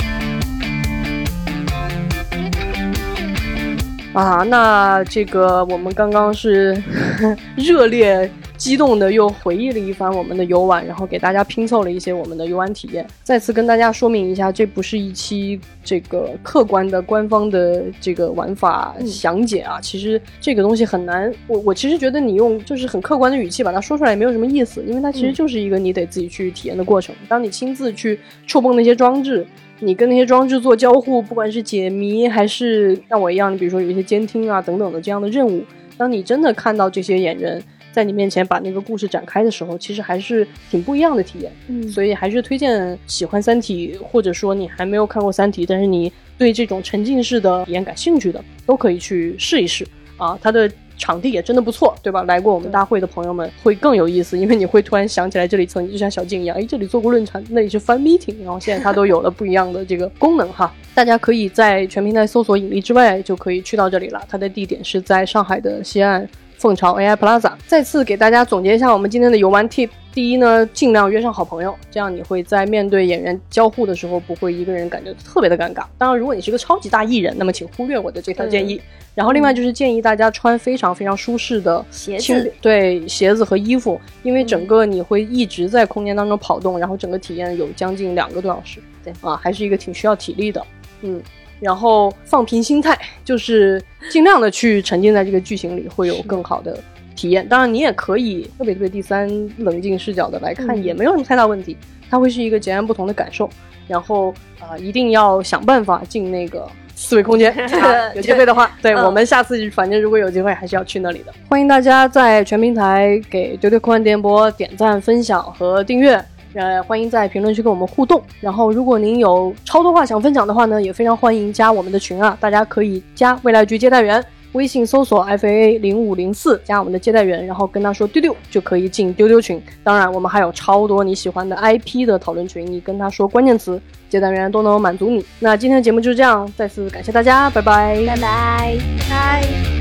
[4.13, 4.43] 啊。
[4.43, 6.79] 那这个我们刚刚是
[7.57, 8.29] 热烈。
[8.60, 13.07] 激动的又回忆了一番我们的游玩，然后给大家拼凑了一些我们的游玩体验。
[13.24, 19.80] 再次跟大家说明一下，这不是一期这个客观的官方的这个玩法详解啊。
[19.80, 27.16] 其实这个东西很难，我我其实觉得你用就是很客观的语气把它说出来也没有什么意思，因为它其实就是一个你得自己去体验的过程。
[27.30, 29.47] 当你亲自去触碰那些装置，
[29.80, 35.64] 你跟那些装置做交互，不管是解谜还是像我一样，你比如说有一些监听啊等等的这样的任务，
[35.97, 37.64] 当你真的看到这些演员。
[37.91, 41.51] 在你面前把那个故事展开的时候，其实还是挺不一样的体验。
[41.67, 49.87] 嗯，所以还是推荐喜欢《三体》，或者说你还没有看过《三体》，但是你对这种沉浸式的体验感兴趣的，都可以去试一试
[50.17, 50.37] 啊。
[50.41, 52.23] 它的场地也真的不错，对吧？
[52.23, 60.73] 来过我们大会的朋友们会更有意思，因为你会突然想起来这里曾经就像小静一样，哎，这里做过论坛，那里是 fan meeting，然后现在它都有了不一样的这个功能哈。
[60.93, 64.21] 大家可以在全平台搜索“引力之外”就可以去到这里了。
[64.27, 66.27] 它的地点是在上海的西岸。
[66.60, 69.89] 凤巢 AI Plaza，再次给大家总结一下我们今天的游玩 tip。
[70.14, 75.86] 第一呢，尽量约上好朋友，这样你会在面对演员交互的时候不会一个人感觉特别的尴尬。
[75.97, 78.82] 当然，如果你是个超级大艺人，那么请忽略我的这条建议。
[79.16, 88.82] 然后，另外就是建议大家穿非常非常舒适的鞋子，对鞋子和衣服，因为整个你会一直在空间当中跑动，然后整个体验有将近两个多小时。
[89.05, 90.62] 对啊，还是一个挺需要体力的。
[91.03, 91.22] 嗯。
[91.60, 96.80] 然后放平心态，就是尽量的去沉浸在这个剧情里，会有更好的
[97.16, 97.47] 体验。
[97.47, 101.76] 当然，你也可以特别特别第三冷静视角的来看，也没有什么太大问题。
[102.10, 103.49] 它会是一个截然不同的感受。
[103.88, 107.53] 然后啊，一定要想办法进那个四维空间。
[108.16, 111.34] 有机会的话，对我们下次反正如果有机会，还是要去那里的。
[111.49, 116.24] 欢迎大家在全平台给丢丢科幻电波点赞、分享和订阅。
[116.54, 118.22] 呃，欢迎在评论区跟我们互动。
[118.39, 122.38] 然后，如果您有超多话想分享的话呢，也非常欢迎加我们的群啊！
[122.39, 124.24] 大家可以加未来局接待员，
[124.54, 129.62] 微信搜索 F A A 零五零四，加我们的接待员，然后跟他说丢丢就可以进丢丢群。
[129.84, 133.80] 当然，我们还有超多你喜欢的 IP 的讨论群，你跟他说关键词，
[134.10, 135.24] 接待员都能满足你。
[135.39, 138.78] 那今天的节目就是这样，再次感谢大家，拜拜，拜拜，
[139.10, 139.78] 拜。